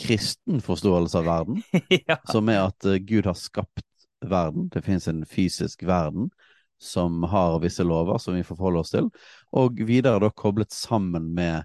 [0.00, 1.62] kristen forståelse av verden,
[2.08, 2.18] ja.
[2.28, 3.84] som er at uh, Gud har skapt
[4.20, 4.68] verden.
[4.72, 6.30] Det finnes en fysisk verden
[6.78, 9.08] som har visse lover som vi får forholde oss til,
[9.56, 11.64] og videre da koblet sammen med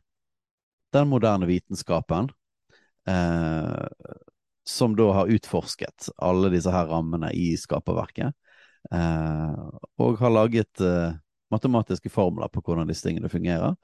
[0.95, 2.29] den moderne vitenskapen,
[3.07, 3.87] eh,
[4.67, 8.31] som da har utforsket alle disse her rammene i skaperverket,
[8.91, 9.59] eh,
[9.99, 11.11] og har laget eh,
[11.51, 13.75] matematiske formler på hvordan disse tingene fungerer.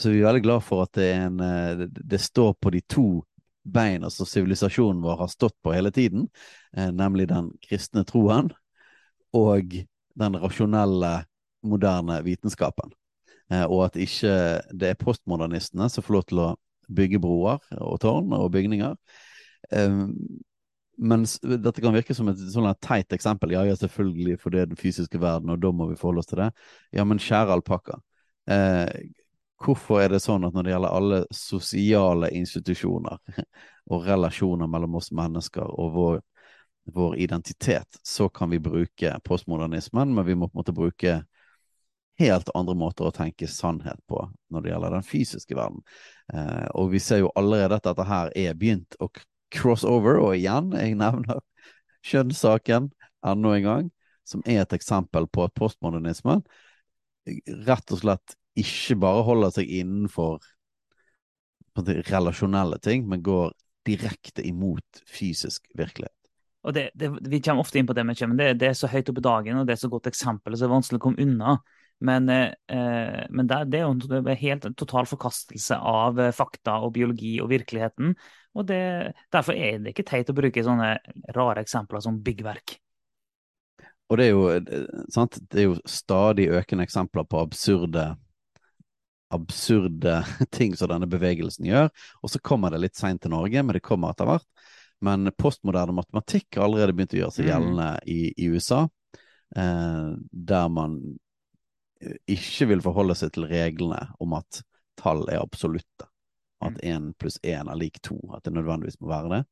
[0.00, 3.08] Så vi er veldig glad for at det, en, eh, det står på de to
[3.64, 6.28] beina som sivilisasjonen vår har stått på hele tiden,
[6.76, 8.52] eh, nemlig den kristne troen
[9.36, 9.74] og
[10.20, 11.24] den rasjonelle,
[11.60, 12.92] moderne vitenskapen.
[13.52, 14.30] Eh, og at ikke
[14.72, 16.52] det er postmodernistene som får lov til å
[16.90, 18.94] bygge broer og tårn og bygninger.
[19.70, 19.98] Eh,
[21.00, 23.54] men dette kan virke som et sånn teit eksempel.
[23.56, 26.28] Ja, ja, selvfølgelig, for det er den fysiske verden, og da må vi forholde oss
[26.28, 26.50] til det.
[26.96, 27.96] Ja, men kjære alpakka.
[28.50, 28.88] Eh,
[29.60, 33.18] Hvorfor er det sånn at når det gjelder alle sosiale institusjoner
[33.92, 36.22] og relasjoner mellom oss mennesker og vår,
[36.96, 41.18] vår identitet, så kan vi bruke postmodernismen, men vi må på en måte bruke
[42.20, 45.84] helt andre måter å tenke sannhet på når det gjelder den fysiske verden.
[46.32, 49.10] Eh, og vi ser jo allerede at dette her er begynt å
[49.50, 51.40] cross over, og igjen, jeg nevner
[52.06, 52.90] kjønnssaken
[53.26, 53.88] enda en gang,
[54.24, 56.44] som er et eksempel på at postmodernismen
[57.66, 60.40] rett og slett ikke bare holder seg innenfor
[62.10, 63.52] relasjonelle ting, men går
[63.86, 66.14] direkte imot fysisk virkelighet.
[66.60, 68.90] Og det, det, Vi kommer ofte inn på det med men det, det, er så
[68.90, 71.04] høyt oppe i dagen og det er så godt eksempel, så det er vanskelig å
[71.06, 71.54] komme unna.
[72.00, 76.94] Men, eh, men det, det, er jo en helt total forkastelse av eh, fakta og
[76.96, 78.14] biologi og virkeligheten.
[78.56, 78.80] Og det,
[79.32, 80.94] derfor er det ikke teit å bruke sånne
[81.36, 82.78] rare eksempler som byggverk.
[84.10, 85.36] Og det er, jo, eh, sant?
[85.52, 88.08] det er jo stadig økende eksempler på absurde
[89.30, 90.20] absurde
[90.56, 91.90] ting som denne bevegelsen gjør.
[92.22, 94.48] Og så kommer det litt seint til Norge, men det kommer etter hvert.
[95.00, 97.50] Men postmoderne matematikk har allerede begynt å gjøre seg mm.
[97.50, 98.82] gjeldende i, i USA,
[99.56, 100.08] eh,
[100.50, 100.98] der man
[102.28, 104.62] ikke vil forholde seg til reglene om at
[105.00, 106.08] tall er absolutte.
[106.60, 107.14] At én mm.
[107.20, 108.18] pluss én er lik to.
[108.36, 109.42] At det nødvendigvis må være det.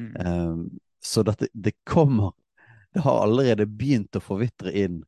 [0.00, 0.10] Mm.
[0.16, 2.32] Eh, så dette, det kommer
[2.94, 5.00] Det har allerede begynt å forvitre inn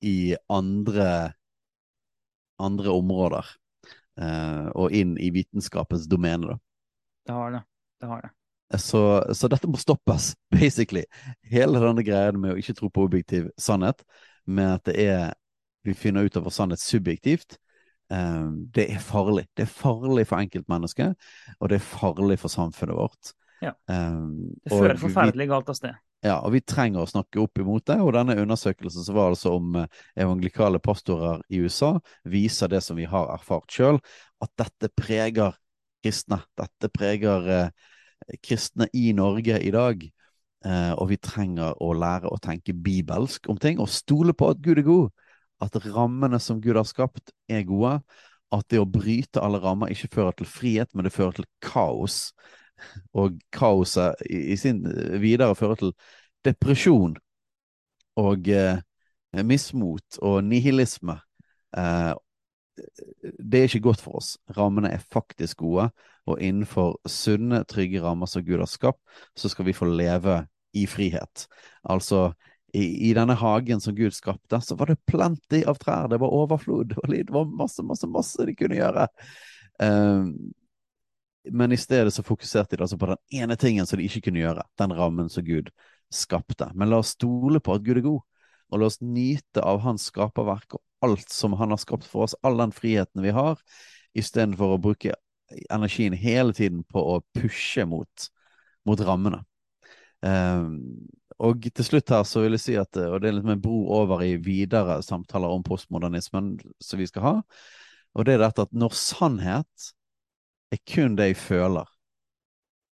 [0.00, 1.34] i andre
[2.62, 3.52] andre områder.
[4.20, 6.58] eh, og inn i vitenskapens domene, da.
[7.26, 7.62] Det har det.
[8.00, 8.30] Det har det.
[8.80, 9.00] Så,
[9.34, 11.04] så, dette må stoppes, basically.
[11.50, 14.04] Hele denne greia med å ikke tro på objektiv sannhet,
[14.46, 15.32] med at det er
[15.84, 17.58] vi finner ut av sannhet subjektivt,
[18.12, 19.44] eh, det er farlig.
[19.52, 21.26] Det er farlig for enkeltmennesket,
[21.58, 23.34] og det er farlig for samfunnet vårt.
[23.60, 23.74] Ja.
[23.90, 24.22] Eh,
[24.64, 26.00] det fører forferdelig galt av sted.
[26.24, 27.98] Ja, og vi trenger å snakke opp imot det.
[28.00, 32.96] Og denne undersøkelsen som var altså om eh, evangelikale pastorer i USA, viser det som
[32.96, 34.00] vi har erfart sjøl,
[34.40, 35.52] at dette preger
[36.04, 36.40] kristne.
[36.56, 37.90] Dette preger eh,
[38.40, 40.06] kristne i Norge i dag.
[40.64, 44.64] Eh, og vi trenger å lære å tenke bibelsk om ting, og stole på at
[44.64, 45.12] Gud er god
[45.62, 47.98] at rammene som Gud har skapt, er gode.
[48.54, 52.28] At det å bryte alle rammer ikke fører til frihet, men det fører til kaos.
[53.14, 54.82] Og kaoset i, i sin
[55.22, 55.94] videre fører til
[56.44, 57.16] depresjon
[58.20, 58.80] og eh,
[59.42, 61.18] mismot og nihilisme.
[61.76, 62.12] Eh,
[63.38, 64.34] det er ikke godt for oss.
[64.56, 65.88] Rammene er faktisk gode,
[66.26, 69.00] og innenfor sunne, trygge rammer som Gud har skapt,
[69.38, 70.42] så skal vi få leve
[70.74, 71.46] i frihet.
[71.84, 72.32] Altså
[72.74, 76.08] i, i, denne hagen som Gud skapte, så var det plenty av trær.
[76.10, 76.96] Det var overflod.
[77.06, 79.06] Det var masse, masse, masse de kunne gjøre.
[79.78, 80.32] Um,
[81.52, 84.40] men i stedet så fokuserte de altså på den ene tingen som de ikke kunne
[84.40, 84.64] gjøre.
[84.80, 85.70] Den rammen som Gud
[86.12, 86.70] skapte.
[86.74, 88.22] Men la oss stole på at Gud er god,
[88.72, 92.36] og la oss nyte av hans skaperverk og alt som han har skapt for oss,
[92.42, 93.60] all den friheten vi har,
[94.16, 95.16] istedenfor å bruke
[95.70, 98.28] energien hele tiden på å pushe mot,
[98.88, 99.42] mot rammene.
[100.24, 100.78] Um,
[101.44, 103.82] og til slutt her så vil jeg si at Og det er litt med bro
[103.92, 107.34] over i videre samtaler om postmodernismen som vi skal ha.
[108.14, 109.90] Og det er dette at når sannhet
[110.72, 111.88] er kun det jeg føler,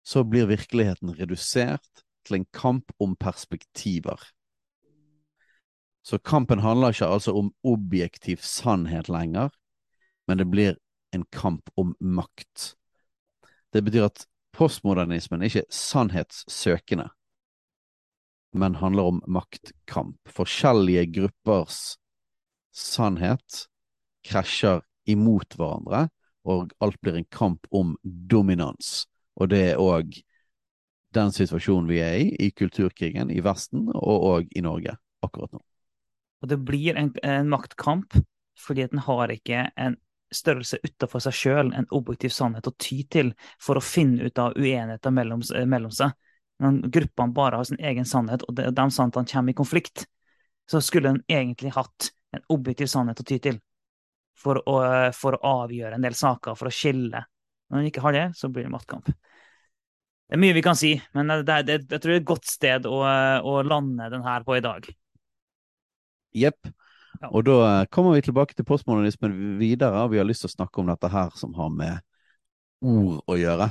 [0.04, 4.18] så blir virkeligheten redusert til en kamp om perspektiver.
[6.02, 9.50] Så kampen handler ikke altså om objektiv sannhet lenger,
[10.26, 10.76] men det blir
[11.14, 12.74] en kamp om makt.
[13.72, 17.08] Det betyr at postmodernismen er ikke sannhetssøkende
[18.52, 20.16] men handler om maktkamp.
[20.28, 21.96] Forskjellige gruppers
[22.72, 23.66] sannhet
[24.26, 26.06] krasjer imot hverandre,
[26.48, 29.06] og alt blir en kamp om dominans.
[29.40, 30.16] Og det er òg
[31.12, 35.60] den situasjonen vi er i i kulturkrigen i Vesten og òg i Norge akkurat nå.
[36.42, 38.16] Og det blir en, en maktkamp
[38.58, 39.96] fordi at den har ikke en
[40.32, 44.56] størrelse utenfor seg sjøl, en objektiv sannhet å ty til for å finne ut av
[44.56, 46.12] uenigheter mellom, mellom seg
[46.62, 50.06] når gruppene bare har sin egen sannhet, og de sannhetene kommer i konflikt,
[50.70, 53.58] så skulle en egentlig hatt en objektiv sannhet å ty til
[54.42, 54.78] for å,
[55.16, 57.22] for å avgjøre en del saker, for å skille.
[57.70, 59.06] Når man ikke har det, så blir det mattkamp.
[59.08, 62.48] Det er mye vi kan si, men det, det, jeg tror det er et godt
[62.48, 64.88] sted å, å lande den her på i dag.
[66.32, 66.70] Jepp.
[67.20, 67.28] Ja.
[67.28, 67.58] Og da
[67.92, 70.06] kommer vi tilbake til postmodernismen videre.
[70.10, 72.00] Vi har lyst til å snakke om dette her som har med
[72.82, 73.68] ord å gjøre.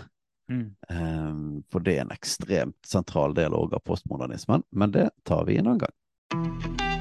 [0.52, 0.66] Mm.
[0.90, 5.74] Um, for det er en ekstremt sentral del av postmodernismen, men det tar vi en
[5.74, 7.01] annen gang.